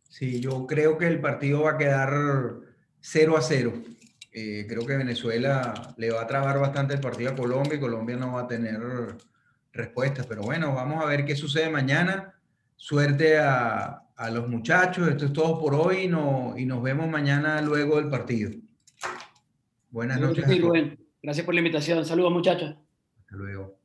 Sí, 0.09 0.41
yo 0.41 0.67
creo 0.67 0.99
que 0.99 1.07
el 1.07 1.21
partido 1.21 1.63
va 1.63 1.73
a 1.73 1.79
quedar 1.79 2.11
0 3.01 3.37
a 3.37 3.43
0. 3.43 3.73
Eh, 4.33 4.67
creo 4.69 4.85
que 4.85 4.97
Venezuela 4.97 5.95
le 5.97 6.11
va 6.11 6.23
a 6.23 6.27
trabar 6.27 6.59
bastante 6.59 6.95
el 6.95 7.01
partido 7.01 7.31
a 7.31 7.37
Colombia 7.37 7.77
y 7.77 7.81
Colombia 7.81 8.17
no 8.17 8.33
va 8.33 8.43
a 8.43 8.49
tener 8.49 8.81
respuestas. 9.73 10.27
Pero 10.27 10.43
bueno, 10.43 10.75
vamos 10.75 11.05
a 11.05 11.07
ver 11.07 11.25
qué 11.25 11.37
sucede 11.37 11.71
mañana. 11.71 12.35
Suerte 12.75 13.39
a, 13.39 14.03
a 14.17 14.31
los 14.31 14.49
muchachos. 14.49 15.09
Esto 15.09 15.27
es 15.27 15.33
todo 15.33 15.61
por 15.61 15.75
hoy 15.75 16.09
no, 16.09 16.55
y 16.57 16.65
nos 16.67 16.83
vemos 16.83 17.09
mañana 17.09 17.63
luego 17.63 17.97
del 17.97 18.09
partido. 18.09 18.51
Buenas 19.91 20.21
noches. 20.21 20.45
Gracias 21.23 21.45
por 21.45 21.55
la 21.55 21.61
invitación. 21.61 22.05
Saludos 22.05 22.33
muchachos. 22.33 22.77
Hasta 23.19 23.37
luego. 23.37 23.78